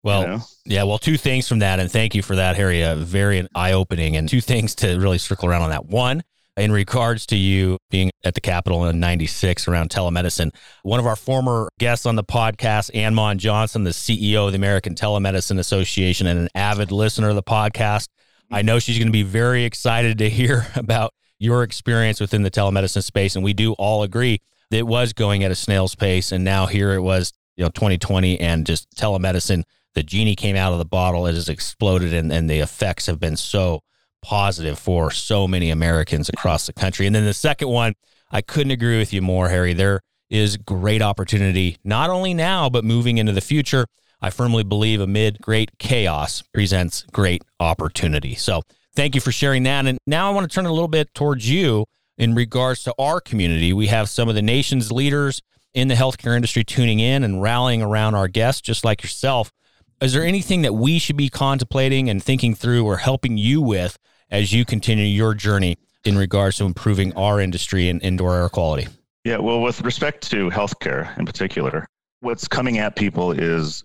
Well, 0.03 0.21
you 0.21 0.27
know? 0.29 0.41
yeah, 0.67 0.83
well, 0.85 0.99
two 0.99 1.17
things 1.17 1.49
from 1.49 1.61
that, 1.61 1.81
and 1.81 1.91
thank 1.91 2.15
you 2.15 2.23
for 2.23 2.37
that, 2.37 2.57
Harry. 2.57 2.85
Uh, 2.85 2.97
very 2.97 3.49
eye 3.55 3.73
opening, 3.73 4.17
and 4.17 4.29
two 4.29 4.41
things 4.41 4.75
to 4.77 4.99
really 4.99 5.19
circle 5.19 5.49
around 5.49 5.63
on 5.63 5.71
that. 5.71 5.87
One, 5.87 6.23
in 6.57 6.71
regards 6.71 7.27
to 7.27 7.37
you 7.37 7.79
being 7.91 8.11
at 8.25 8.35
the 8.35 8.41
Capitol 8.41 8.87
in 8.87 9.01
96 9.01 9.67
around 9.67 9.91
telemedicine. 9.91 10.55
One 10.83 11.01
of 11.01 11.07
our 11.07 11.17
former 11.17 11.69
guests 11.79 12.07
on 12.07 12.17
the 12.17 12.25
podcast, 12.25 12.95
Ann 12.95 13.15
Mond 13.15 13.41
Johnson, 13.41 13.85
the 13.85 13.91
CEO 13.91 14.47
of 14.47 14.53
the 14.53 14.57
American 14.57 14.95
Telemedicine 14.95 15.59
Association 15.59 16.27
and 16.27 16.39
an 16.39 16.49
avid 16.55 16.93
listener 16.93 17.29
of 17.29 17.35
the 17.35 17.43
podcast. 17.43 18.09
I 18.51 18.63
know 18.63 18.79
she's 18.79 18.99
going 18.99 19.09
to 19.09 19.13
be 19.13 19.23
very 19.23 19.65
excited 19.65 20.19
to 20.19 20.31
hear 20.31 20.67
about 20.77 21.13
your 21.39 21.63
experience 21.63 22.21
within 22.21 22.43
the 22.43 22.51
telemedicine 22.51 23.03
space. 23.03 23.35
And 23.35 23.45
we 23.45 23.53
do 23.53 23.73
all 23.73 24.03
agree 24.03 24.41
that 24.71 24.79
it 24.79 24.87
was 24.87 25.13
going 25.13 25.43
at 25.45 25.51
a 25.51 25.57
snail's 25.57 25.95
pace. 25.95 26.31
And 26.31 26.45
now 26.45 26.67
here 26.67 26.93
it 26.93 27.01
was, 27.01 27.33
you 27.57 27.65
know, 27.65 27.71
2020 27.71 28.41
and 28.41 28.67
just 28.67 28.89
telemedicine. 28.97 29.65
The 29.95 30.03
genie 30.03 30.37
came 30.37 30.57
out 30.57 30.73
of 30.73 30.79
the 30.79 30.85
bottle. 30.85 31.27
It 31.27 31.35
has 31.35 31.49
exploded 31.49 32.15
and, 32.15 32.33
and 32.33 32.49
the 32.49 32.61
effects 32.61 33.07
have 33.07 33.19
been 33.19 33.37
so 33.37 33.81
positive 34.25 34.79
for 34.79 35.11
so 35.11 35.47
many 35.47 35.71
Americans 35.71 36.29
across 36.29 36.67
the 36.67 36.73
country. 36.73 37.07
And 37.07 37.15
then 37.15 37.25
the 37.25 37.35
second 37.35 37.69
one, 37.69 37.95
I 38.31 38.41
couldn't 38.41 38.73
agree 38.73 38.99
with 38.99 39.13
you 39.13 39.23
more, 39.23 39.49
Harry. 39.51 39.75
There 39.75 40.01
is 40.31 40.57
great 40.57 41.03
opportunity, 41.03 41.77
not 41.85 42.11
only 42.11 42.35
now, 42.35 42.69
but 42.69 42.85
moving 42.85 43.19
into 43.19 43.33
the 43.33 43.41
future. 43.41 43.87
I 44.21 44.31
firmly 44.31 44.65
believe 44.65 45.01
amid 45.01 45.41
great 45.41 45.79
chaos 45.79 46.43
presents 46.55 47.05
great 47.13 47.43
opportunity. 47.61 48.35
So 48.35 48.63
thank 48.97 49.15
you 49.15 49.21
for 49.21 49.31
sharing 49.31 49.65
that. 49.65 49.87
And 49.87 49.99
now 50.07 50.31
I 50.31 50.35
want 50.35 50.51
to 50.51 50.55
turn 50.55 50.67
a 50.67 50.73
little 50.73 50.89
bit 50.89 51.13
towards 51.15 51.49
you 51.49 51.85
in 52.17 52.35
regards 52.35 52.83
to 52.85 52.95
our 52.99 53.21
community. 53.21 53.73
We 53.73 53.89
have 53.89 54.09
some 54.09 54.29
of 54.29 54.35
the 54.35 54.43
nation's 54.43 54.91
leaders 54.91 55.43
in 55.75 55.89
the 55.89 55.95
healthcare 55.95 56.35
industry 56.35 56.65
tuning 56.65 57.01
in 57.01 57.23
and 57.23 57.43
rallying 57.43 57.83
around 57.83 58.15
our 58.15 58.29
guests, 58.29 58.63
just 58.63 58.85
like 58.85 59.03
yourself. 59.03 59.53
Is 60.01 60.13
there 60.13 60.25
anything 60.25 60.63
that 60.63 60.75
we 60.75 60.99
should 60.99 61.17
be 61.17 61.29
contemplating 61.29 62.09
and 62.09 62.23
thinking 62.23 62.55
through 62.55 62.87
or 62.87 62.99
helping 62.99 63.37
you 63.37 63.61
with 63.61 63.99
as 64.31 64.53
you 64.53 64.65
continue 64.65 65.05
your 65.05 65.35
journey 65.35 65.77
in 66.05 66.17
regards 66.17 66.59
to 66.59 66.65
improving 66.65 67.13
our 67.15 67.41
industry 67.41 67.89
and 67.89 68.03
indoor 68.03 68.37
air 68.37 68.49
quality? 68.49 68.89
Yeah, 69.25 69.39
well, 69.39 69.61
with 69.61 69.81
respect 69.83 70.31
to 70.31 70.51
healthcare 70.51 71.17
in 71.19 71.25
particular, 71.25 71.87
what's 72.21 72.47
coming 72.47 72.79
at 72.79 72.97
people 72.97 73.33
is 73.33 73.85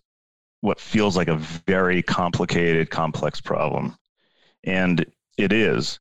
what 0.62 0.80
feels 0.80 1.15
like 1.15 1.30
a 1.30 1.36
very 1.36 2.02
complicated, 2.02 2.89
complex 2.89 3.39
problem. 3.39 3.95
And 4.65 5.06
it 5.38 5.54
is. 5.54 5.99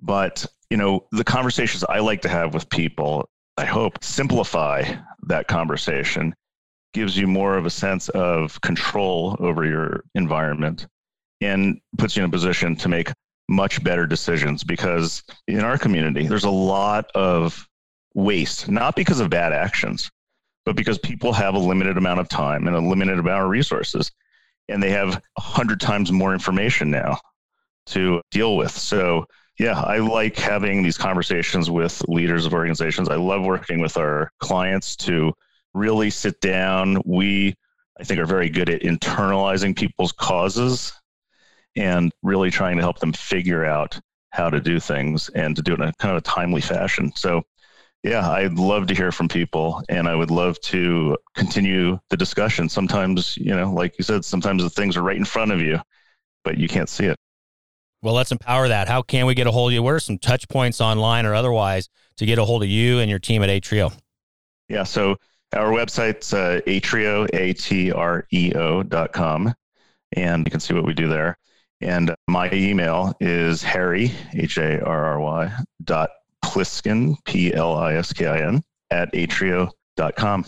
But, 0.00 0.46
you 0.70 0.76
know, 0.76 1.06
the 1.12 1.24
conversations 1.24 1.84
I 1.84 1.98
like 1.98 2.22
to 2.22 2.28
have 2.28 2.54
with 2.54 2.68
people, 2.70 3.28
I 3.56 3.64
hope 3.66 4.02
simplify 4.02 4.84
that 5.24 5.48
conversation, 5.48 6.34
gives 6.94 7.18
you 7.18 7.26
more 7.26 7.58
of 7.58 7.66
a 7.66 7.70
sense 7.70 8.08
of 8.10 8.58
control 8.62 9.36
over 9.40 9.66
your 9.66 10.04
environment 10.14 10.86
and 11.40 11.80
puts 11.98 12.16
you 12.16 12.22
in 12.22 12.28
a 12.28 12.32
position 12.32 12.74
to 12.76 12.88
make 12.88 13.12
much 13.48 13.82
better 13.82 14.06
decisions 14.06 14.62
because 14.62 15.22
in 15.46 15.60
our 15.60 15.78
community, 15.78 16.26
there's 16.26 16.44
a 16.44 16.50
lot 16.50 17.10
of 17.14 17.66
waste, 18.14 18.68
not 18.68 18.94
because 18.94 19.20
of 19.20 19.30
bad 19.30 19.52
actions, 19.52 20.10
but 20.64 20.76
because 20.76 20.98
people 20.98 21.32
have 21.32 21.54
a 21.54 21.58
limited 21.58 21.96
amount 21.96 22.20
of 22.20 22.28
time 22.28 22.66
and 22.66 22.76
a 22.76 22.80
limited 22.80 23.18
amount 23.18 23.44
of 23.44 23.50
resources. 23.50 24.12
And 24.68 24.82
they 24.82 24.90
have 24.90 25.22
a 25.38 25.40
hundred 25.40 25.80
times 25.80 26.12
more 26.12 26.34
information 26.34 26.90
now 26.90 27.18
to 27.86 28.20
deal 28.30 28.56
with. 28.56 28.72
So, 28.72 29.24
yeah, 29.58 29.80
I 29.80 29.98
like 29.98 30.36
having 30.36 30.82
these 30.82 30.98
conversations 30.98 31.70
with 31.70 32.06
leaders 32.06 32.44
of 32.44 32.52
organizations. 32.52 33.08
I 33.08 33.16
love 33.16 33.42
working 33.44 33.80
with 33.80 33.96
our 33.96 34.30
clients 34.40 34.94
to 34.96 35.32
really 35.72 36.10
sit 36.10 36.38
down. 36.42 37.00
We, 37.06 37.54
I 37.98 38.04
think, 38.04 38.20
are 38.20 38.26
very 38.26 38.50
good 38.50 38.68
at 38.68 38.82
internalizing 38.82 39.74
people's 39.74 40.12
causes 40.12 40.92
and 41.78 42.12
really 42.22 42.50
trying 42.50 42.76
to 42.76 42.82
help 42.82 42.98
them 42.98 43.12
figure 43.12 43.64
out 43.64 43.98
how 44.30 44.50
to 44.50 44.60
do 44.60 44.78
things 44.78 45.28
and 45.30 45.56
to 45.56 45.62
do 45.62 45.72
it 45.72 45.80
in 45.80 45.88
a 45.88 45.92
kind 45.94 46.12
of 46.12 46.18
a 46.18 46.26
timely 46.26 46.60
fashion. 46.60 47.12
So, 47.14 47.42
yeah, 48.02 48.28
I'd 48.28 48.54
love 48.54 48.86
to 48.88 48.94
hear 48.94 49.10
from 49.12 49.28
people 49.28 49.82
and 49.88 50.08
I 50.08 50.14
would 50.14 50.30
love 50.30 50.60
to 50.62 51.16
continue 51.34 51.98
the 52.10 52.16
discussion. 52.16 52.68
Sometimes, 52.68 53.36
you 53.36 53.54
know, 53.54 53.72
like 53.72 53.96
you 53.98 54.04
said, 54.04 54.24
sometimes 54.24 54.62
the 54.62 54.70
things 54.70 54.96
are 54.96 55.02
right 55.02 55.16
in 55.16 55.24
front 55.24 55.52
of 55.52 55.60
you, 55.60 55.80
but 56.44 56.58
you 56.58 56.68
can't 56.68 56.88
see 56.88 57.06
it. 57.06 57.16
Well, 58.02 58.14
let's 58.14 58.30
empower 58.30 58.68
that. 58.68 58.88
How 58.88 59.02
can 59.02 59.26
we 59.26 59.34
get 59.34 59.46
a 59.46 59.50
hold 59.50 59.70
of 59.70 59.74
you? 59.74 59.82
What 59.82 59.94
are 59.94 60.00
some 60.00 60.18
touch 60.18 60.48
points 60.48 60.80
online 60.80 61.26
or 61.26 61.34
otherwise 61.34 61.88
to 62.18 62.26
get 62.26 62.38
a 62.38 62.44
hold 62.44 62.62
of 62.62 62.68
you 62.68 62.98
and 62.98 63.10
your 63.10 63.18
team 63.18 63.42
at 63.42 63.48
Atreo? 63.48 63.92
Yeah, 64.68 64.84
so 64.84 65.16
our 65.54 65.70
website's 65.70 66.32
uh, 66.34 66.60
atreo, 66.66 67.28
A-T-R-E-O 67.32 68.82
dot 68.82 69.12
com, 69.12 69.54
and 70.12 70.46
you 70.46 70.50
can 70.50 70.60
see 70.60 70.74
what 70.74 70.84
we 70.84 70.94
do 70.94 71.08
there. 71.08 71.38
And 71.80 72.14
my 72.26 72.50
email 72.52 73.14
is 73.20 73.62
harry, 73.62 74.12
H 74.34 74.58
A 74.58 74.82
R 74.84 75.04
R 75.04 75.20
Y, 75.20 75.52
dot 75.84 76.10
pliskin, 76.44 77.16
P 77.24 77.54
L 77.54 77.76
I 77.76 77.94
S 77.94 78.12
K 78.12 78.26
I 78.26 78.40
N, 78.40 78.62
at 78.90 79.12
atreo.com. 79.12 80.46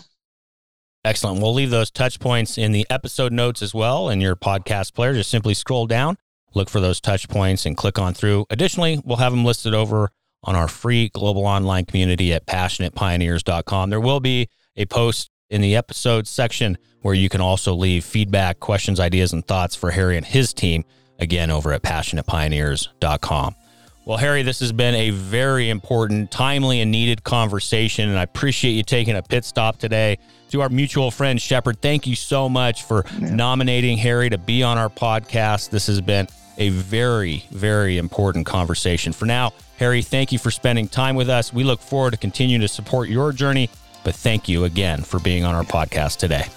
Excellent. 1.03 1.41
We'll 1.41 1.53
leave 1.53 1.71
those 1.71 1.89
touch 1.89 2.19
points 2.19 2.57
in 2.57 2.73
the 2.73 2.85
episode 2.89 3.31
notes 3.31 3.61
as 3.61 3.73
well 3.73 4.09
in 4.09 4.21
your 4.21 4.35
podcast 4.35 4.93
player. 4.93 5.13
Just 5.13 5.31
simply 5.31 5.53
scroll 5.53 5.87
down, 5.87 6.17
look 6.53 6.69
for 6.69 6.79
those 6.79 7.01
touch 7.01 7.27
points, 7.27 7.65
and 7.65 7.75
click 7.75 7.97
on 7.97 8.13
through. 8.13 8.45
Additionally, 8.49 9.01
we'll 9.03 9.17
have 9.17 9.31
them 9.31 9.45
listed 9.45 9.73
over 9.73 10.11
on 10.43 10.55
our 10.55 10.67
free 10.67 11.09
global 11.09 11.45
online 11.45 11.85
community 11.85 12.33
at 12.33 12.45
passionatepioneers.com. 12.45 13.89
There 13.89 13.99
will 13.99 14.19
be 14.19 14.49
a 14.75 14.85
post 14.85 15.29
in 15.49 15.61
the 15.61 15.75
episode 15.75 16.27
section 16.27 16.77
where 17.01 17.15
you 17.15 17.29
can 17.29 17.41
also 17.41 17.73
leave 17.73 18.03
feedback, 18.03 18.59
questions, 18.59 18.99
ideas, 18.99 19.33
and 19.33 19.45
thoughts 19.45 19.75
for 19.75 19.91
Harry 19.91 20.17
and 20.17 20.25
his 20.25 20.53
team 20.53 20.83
again 21.21 21.49
over 21.49 21.71
at 21.71 21.81
passionatepioneers.com. 21.83 23.55
Well, 24.03 24.17
Harry, 24.17 24.41
this 24.41 24.59
has 24.61 24.71
been 24.71 24.95
a 24.95 25.11
very 25.11 25.69
important, 25.69 26.31
timely, 26.31 26.81
and 26.81 26.91
needed 26.91 27.23
conversation, 27.23 28.09
and 28.09 28.17
I 28.17 28.23
appreciate 28.23 28.71
you 28.71 28.83
taking 28.83 29.15
a 29.15 29.21
pit 29.21 29.45
stop 29.45 29.77
today. 29.77 30.17
To 30.49 30.61
our 30.61 30.69
mutual 30.69 31.11
friend 31.11 31.41
Shepard, 31.41 31.81
thank 31.81 32.07
you 32.07 32.15
so 32.15 32.49
much 32.49 32.83
for 32.83 33.05
yeah. 33.19 33.33
nominating 33.33 33.97
Harry 33.97 34.29
to 34.29 34.37
be 34.37 34.63
on 34.63 34.77
our 34.77 34.89
podcast. 34.89 35.69
This 35.69 35.87
has 35.87 36.01
been 36.01 36.27
a 36.57 36.69
very, 36.69 37.45
very 37.51 37.97
important 37.97 38.45
conversation. 38.45 39.13
For 39.13 39.25
now, 39.25 39.53
Harry, 39.77 40.01
thank 40.01 40.31
you 40.31 40.39
for 40.39 40.51
spending 40.51 40.87
time 40.87 41.15
with 41.15 41.29
us. 41.29 41.53
We 41.53 41.63
look 41.63 41.79
forward 41.79 42.11
to 42.11 42.17
continuing 42.17 42.61
to 42.61 42.67
support 42.67 43.07
your 43.07 43.31
journey, 43.31 43.69
but 44.03 44.13
thank 44.15 44.49
you 44.49 44.65
again 44.65 45.03
for 45.03 45.19
being 45.19 45.45
on 45.45 45.55
our 45.55 45.63
podcast 45.63 46.17
today. 46.17 46.47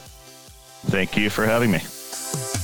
Thank 0.87 1.16
you 1.16 1.31
for 1.31 1.46
having 1.46 1.70
me. 1.70 2.63